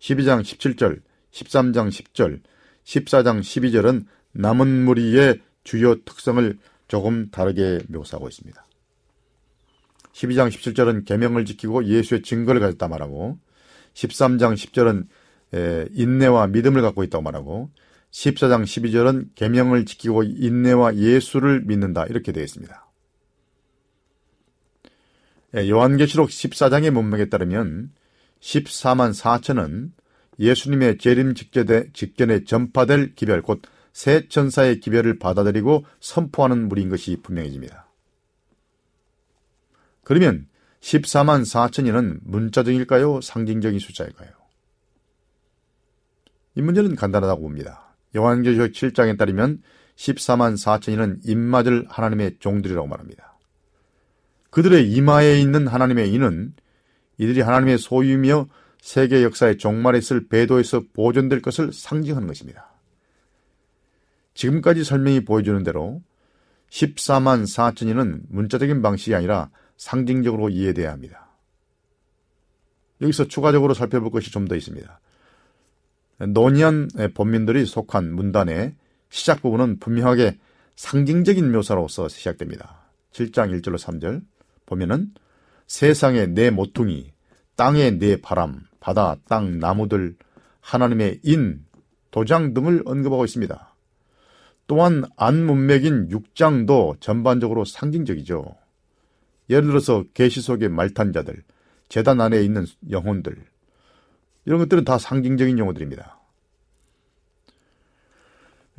12장 0.00 0.42
17절, 0.42 1.00
13장 1.32 1.88
10절, 1.88 2.42
14장 2.84 3.40
12절은 3.40 4.04
남은 4.32 4.84
무리의 4.84 5.40
주요 5.64 5.94
특성을 6.04 6.58
조금 6.88 7.30
다르게 7.30 7.80
묘사하고 7.88 8.28
있습니다. 8.28 8.66
12장 10.12 10.50
17절은 10.50 11.06
계명을 11.06 11.46
지키고 11.46 11.86
예수의 11.86 12.20
증거를 12.20 12.60
가졌다 12.60 12.86
말하고 12.86 13.38
13장 13.94 14.56
10절은 14.56 15.88
인내와 15.92 16.48
믿음을 16.48 16.82
갖고 16.82 17.02
있다고 17.02 17.22
말하고 17.22 17.70
14장 18.10 18.62
12절은 18.64 19.30
계명을 19.36 19.86
지키고 19.86 20.24
인내와 20.24 20.96
예수를 20.96 21.62
믿는다 21.64 22.04
이렇게 22.04 22.30
되어 22.32 22.44
있습니다. 22.44 22.89
예, 25.56 25.68
요한계시록 25.68 26.28
14장의 26.28 26.90
문맥에 26.90 27.28
따르면 27.28 27.90
14만 28.40 29.12
4천은 29.14 29.90
예수님의 30.38 30.98
재림 30.98 31.34
직전에, 31.34 32.44
전파될 32.44 33.14
기별 33.14 33.42
곧 33.42 33.62
새 33.92 34.28
천사의 34.28 34.80
기별을 34.80 35.18
받아들이고 35.18 35.84
선포하는 36.00 36.68
무리인 36.68 36.88
것이 36.88 37.16
분명해집니다. 37.22 37.86
그러면 40.04 40.48
14만 40.80 41.42
4천이는 41.42 42.20
문자적일까요? 42.22 43.20
상징적인 43.20 43.78
숫자일까요? 43.78 44.30
이 46.54 46.62
문제는 46.62 46.96
간단하다고 46.96 47.42
봅니다. 47.42 47.94
요한계시록 48.16 48.72
7장에 48.72 49.18
따르면 49.18 49.62
14만 49.96 50.54
4천이는 50.54 51.20
입맞을 51.24 51.86
하나님의 51.88 52.36
종들이라고 52.38 52.86
말합니다. 52.86 53.29
그들의 54.50 54.90
이마에 54.90 55.40
있는 55.40 55.66
하나님의 55.66 56.12
이는 56.12 56.52
이들이 57.18 57.40
하나님의 57.40 57.78
소유이며 57.78 58.48
세계 58.80 59.22
역사의 59.22 59.58
종말에 59.58 59.98
있을 59.98 60.28
배도에서 60.28 60.82
보존될 60.92 61.42
것을 61.42 61.72
상징하는 61.72 62.26
것입니다. 62.26 62.72
지금까지 64.34 64.84
설명이 64.84 65.24
보여주는 65.24 65.62
대로 65.62 66.02
14만 66.70 67.44
4천이는 67.44 68.22
문자적인 68.28 68.80
방식이 68.80 69.14
아니라 69.14 69.50
상징적으로 69.76 70.48
이해돼야 70.48 70.92
합니다. 70.92 71.28
여기서 73.00 73.26
추가적으로 73.28 73.74
살펴볼 73.74 74.10
것이 74.10 74.30
좀 74.30 74.46
더 74.46 74.56
있습니다. 74.56 75.00
노니안 76.28 76.88
본민들이 77.14 77.64
속한 77.64 78.14
문단의 78.14 78.74
시작 79.08 79.42
부분은 79.42 79.78
분명하게 79.78 80.38
상징적인 80.76 81.50
묘사로서 81.50 82.08
시작됩니다. 82.08 82.90
7장 83.12 83.58
1절로 83.60 83.78
3절 83.78 84.22
보면은 84.70 85.12
세상의 85.66 86.28
내 86.28 86.50
모퉁이, 86.50 87.12
땅의 87.56 87.98
내 87.98 88.20
바람, 88.20 88.60
바다, 88.78 89.16
땅, 89.28 89.58
나무들, 89.58 90.16
하나님의 90.60 91.20
인, 91.24 91.64
도장 92.10 92.54
등을 92.54 92.82
언급하고 92.86 93.24
있습니다. 93.24 93.74
또한 94.66 95.04
안 95.16 95.44
문맥인 95.44 96.08
6장도 96.08 97.00
전반적으로 97.00 97.64
상징적이죠. 97.64 98.56
예를 99.50 99.66
들어서 99.66 100.04
계시 100.14 100.40
속의 100.40 100.68
말탄자들, 100.68 101.42
재단 101.88 102.20
안에 102.20 102.40
있는 102.42 102.64
영혼들, 102.88 103.36
이런 104.46 104.60
것들은 104.60 104.84
다 104.84 104.96
상징적인 104.96 105.58
용어들입니다. 105.58 106.18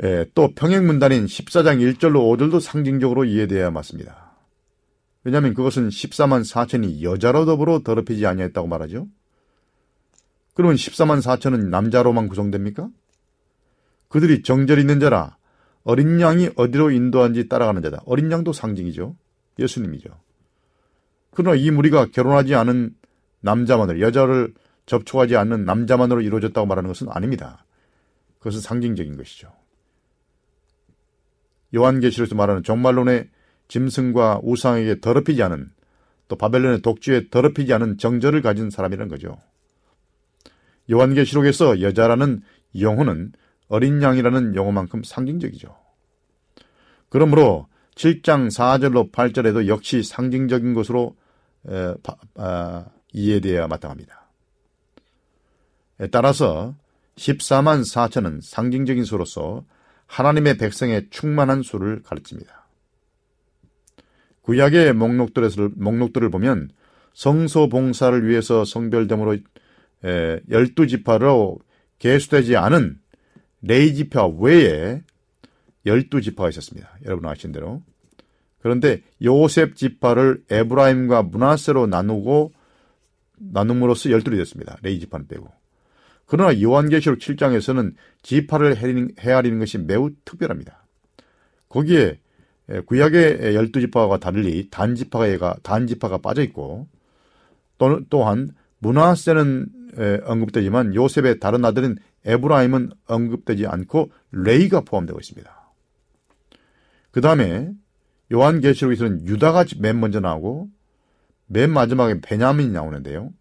예, 0.03 0.25
또 0.33 0.53
평행문단인 0.55 1.25
14장 1.25 1.77
1절로 1.95 2.37
5절도 2.37 2.59
상징적으로 2.59 3.25
이해되어야 3.25 3.69
맞습니다. 3.71 4.30
왜냐하면 5.23 5.53
그것은 5.53 5.89
14만 5.89 6.49
4천이 6.49 7.01
여자로 7.03 7.45
더불어 7.45 7.81
더럽히지 7.83 8.25
아니했다고 8.25 8.67
말하죠. 8.67 9.07
그러면 10.53 10.75
14만 10.75 11.21
4천은 11.21 11.69
남자로만 11.69 12.27
구성됩니까? 12.27 12.89
그들이 14.09 14.43
정절 14.43 14.79
있는 14.79 14.99
자라 14.99 15.37
어린 15.83 16.19
양이 16.19 16.49
어디로 16.55 16.91
인도한지 16.91 17.47
따라가는 17.47 17.81
자다. 17.81 18.01
어린 18.05 18.31
양도 18.31 18.53
상징이죠. 18.53 19.15
예수님이죠. 19.57 20.09
그러나 21.31 21.55
이 21.55 21.71
무리가 21.71 22.07
결혼하지 22.07 22.55
않은 22.55 22.95
남자만으로 23.41 23.99
여자를 24.01 24.53
접촉하지 24.85 25.35
않는 25.37 25.65
남자만으로 25.65 26.21
이루어졌다고 26.21 26.67
말하는 26.67 26.89
것은 26.89 27.07
아닙니다. 27.09 27.65
그것은 28.39 28.59
상징적인 28.59 29.17
것이죠. 29.17 29.51
요한계시록에서 31.73 32.35
말하는 32.35 32.63
종말론의 32.63 33.29
짐승과 33.71 34.41
우상에게 34.43 34.99
더럽히지 34.99 35.41
않은 35.43 35.71
또 36.27 36.35
바벨론의 36.35 36.81
독주에 36.81 37.29
더럽히지 37.29 37.73
않은 37.73 37.97
정절을 37.97 38.41
가진 38.41 38.69
사람이라는 38.69 39.09
거죠. 39.09 39.37
요한계시록에서 40.91 41.81
여자라는 41.81 42.41
영혼은 42.81 43.31
어린 43.69 44.01
양이라는 44.01 44.55
용어만큼 44.55 45.03
상징적이죠. 45.03 45.73
그러므로 47.07 47.67
7장 47.95 48.49
4절로 48.49 49.09
8절에도 49.09 49.67
역시 49.67 50.03
상징적인 50.03 50.73
것으로 50.73 51.15
에, 51.69 51.93
바, 52.03 52.17
아, 52.35 52.87
이해되어야 53.13 53.67
마땅합니다. 53.67 54.29
따라서 56.11 56.75
14만 57.15 57.89
4천은 57.89 58.41
상징적인 58.41 59.05
수로서 59.05 59.63
하나님의 60.07 60.57
백성의 60.57 61.07
충만한 61.09 61.61
수를 61.61 62.01
가르칩니다. 62.03 62.60
구약의 64.41 64.93
목록들을, 64.93 65.71
목록들을 65.75 66.29
보면 66.29 66.69
성소 67.13 67.69
봉사를 67.69 68.27
위해서 68.27 68.65
성별됨으로 68.65 69.37
열두 70.49 70.87
지파로 70.87 71.59
개수되지 71.99 72.55
않은 72.55 72.97
레이 73.61 73.93
지파 73.93 74.27
외에 74.27 75.01
열두 75.85 76.21
지파가 76.21 76.49
있었습니다. 76.49 76.89
여러분 77.05 77.29
아시는 77.29 77.53
대로. 77.53 77.83
그런데 78.59 79.01
요셉 79.23 79.75
지파를 79.75 80.43
에브라임과 80.49 81.23
문하세로 81.23 81.87
나누고 81.87 82.53
나눔으로써 83.37 84.11
열둘이 84.11 84.37
됐습니다. 84.37 84.77
레이 84.83 84.99
지파는 84.99 85.27
빼고. 85.27 85.47
그러나 86.25 86.59
요한계시록 86.61 87.19
7장에서는 87.19 87.93
지파를 88.21 88.77
헤아리는 89.19 89.59
것이 89.59 89.77
매우 89.79 90.11
특별합니다. 90.23 90.85
거기에 91.69 92.19
구약의 92.85 93.55
열두 93.55 93.79
지파와 93.81 94.17
달리 94.17 94.69
단지파가 94.69 95.57
단지파가 95.63 96.19
빠져 96.19 96.41
있고 96.43 96.87
또한 98.09 98.49
문하세는 98.79 99.67
언급되지만 100.25 100.95
요셉의 100.95 101.39
다른 101.39 101.65
아들인 101.65 101.97
에브라임은 102.25 102.91
언급되지 103.07 103.67
않고 103.67 104.11
레이가 104.31 104.81
포함되고 104.81 105.19
있습니다. 105.19 105.73
그 107.11 107.21
다음에 107.21 107.71
요한계시록에서는 108.31 109.27
유다가 109.27 109.65
맨 109.79 109.99
먼저 109.99 110.19
나오고 110.19 110.69
맨 111.47 111.71
마지막에 111.71 112.21
베냐민이 112.21 112.71
나오는데요. 112.71 113.33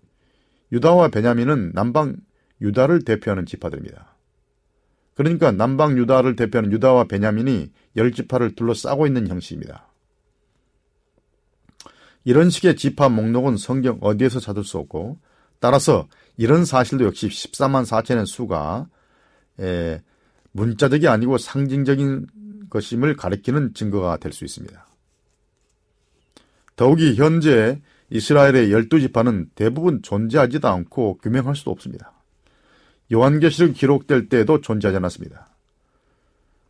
유다와 0.72 1.08
베냐민은 1.08 1.72
남방 1.74 2.16
유다를 2.60 3.04
대표하는 3.04 3.46
지파들입니다. 3.46 4.16
그러니까 5.14 5.50
남방 5.52 5.98
유다를 5.98 6.36
대표하는 6.36 6.72
유다와 6.72 7.04
베냐민이 7.04 7.70
열 7.96 8.12
지파를 8.12 8.54
둘러싸고 8.54 9.06
있는 9.06 9.28
형식입니다. 9.28 9.86
이런 12.24 12.50
식의 12.50 12.76
지파 12.76 13.08
목록은 13.08 13.56
성경 13.56 13.98
어디에서 14.00 14.40
찾을 14.40 14.64
수 14.64 14.78
없고 14.78 15.18
따라서 15.58 16.08
이런 16.36 16.64
사실도 16.64 17.04
역시 17.04 17.28
14만 17.28 17.84
4천의 17.84 18.26
수가 18.26 18.88
에, 19.60 20.00
문자적이 20.52 21.08
아니고 21.08 21.38
상징적인 21.38 22.26
것임을 22.70 23.16
가리키는 23.16 23.74
증거가 23.74 24.16
될 24.16 24.32
수 24.32 24.44
있습니다. 24.44 24.86
더욱이 26.76 27.14
현재 27.14 27.80
이스라엘의 28.10 28.72
열두 28.72 29.00
지파는 29.00 29.50
대부분 29.54 30.02
존재하지도 30.02 30.66
않고 30.66 31.18
규명할 31.18 31.54
수도 31.54 31.70
없습니다. 31.70 32.12
요한계시록 33.12 33.74
기록될 33.74 34.28
때에도 34.28 34.60
존재하지 34.60 34.96
않았습니다. 34.96 35.48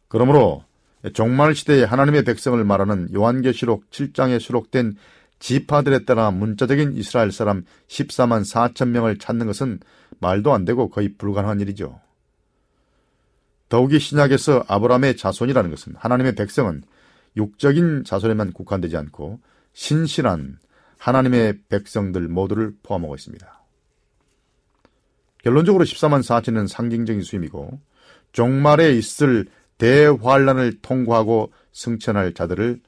그러므로 0.09 0.65
종말 1.13 1.55
시대의 1.55 1.87
하나님의 1.87 2.25
백성을 2.25 2.63
말하는 2.63 3.13
요한계시록 3.15 3.91
7장에 3.91 4.41
수록된 4.41 4.97
지파들에 5.39 6.05
따라 6.05 6.31
문자적인 6.31 6.95
이스라엘 6.97 7.33
사람 7.33 7.65
14만 7.89 8.45
4천 8.45 8.89
명을 8.89 9.19
찾는 9.19 9.47
것은 9.47 9.81
말도 10.19 10.53
안 10.53 10.65
되고 10.65 10.91
거의 10.91 11.15
불가능한 11.15 11.61
일이죠. 11.61 12.01
더욱이 13.71 13.99
신약에서 13.99 14.65
아브라함의 14.69 15.17
자손이라는 15.17 15.71
것은 15.71 15.95
하나님의 15.97 16.35
백성은 16.35 16.83
육적인 17.37 18.05
자손에만 18.05 18.53
국한되지 18.53 18.97
않고 18.97 19.41
신실한 19.73 20.59
하나님의 20.99 21.61
백성들 21.69 22.29
모두를 22.29 22.75
포함하고 22.83 23.15
있습니다. 23.15 23.60
결론적으로 25.43 25.85
14만 25.85 26.21
4천은 26.21 26.69
상징적인 26.69 27.23
수임이고 27.23 27.81
종말에 28.33 28.93
있을 28.93 29.47
대환란을 29.79 30.81
통과하고 30.83 31.53
승천할 31.73 32.35
자들을 32.35 32.81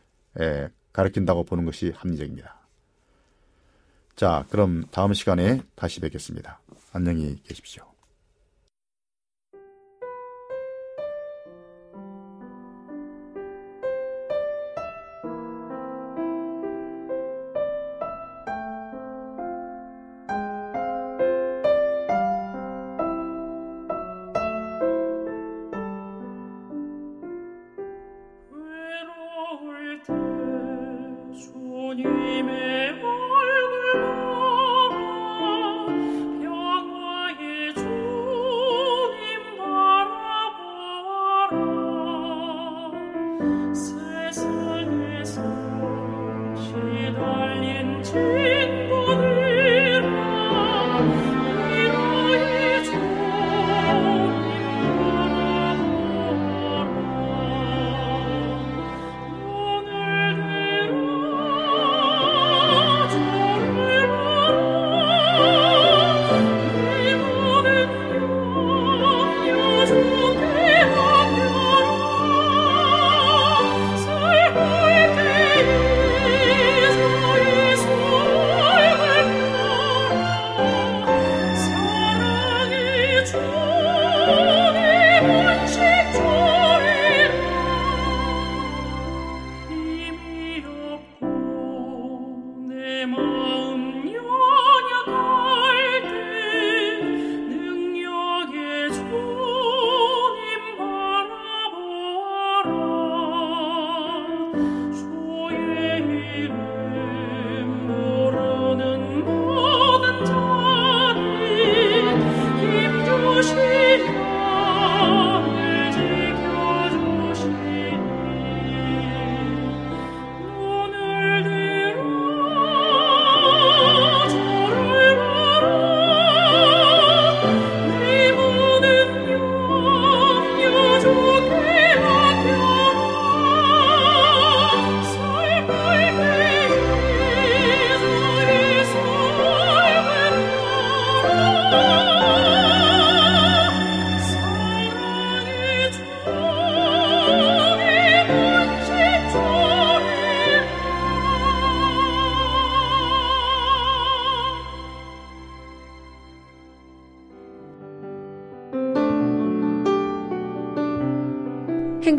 가르친다고 0.93 1.45
보는 1.45 1.65
것이 1.65 1.93
합리적입니다. 1.97 2.61
자, 4.15 4.45
그럼 4.51 4.85
다음 4.91 5.15
시간에 5.15 5.63
다시 5.75 6.01
뵙겠습니다. 6.01 6.61
안녕히 6.93 7.43
계십시오. 7.43 7.92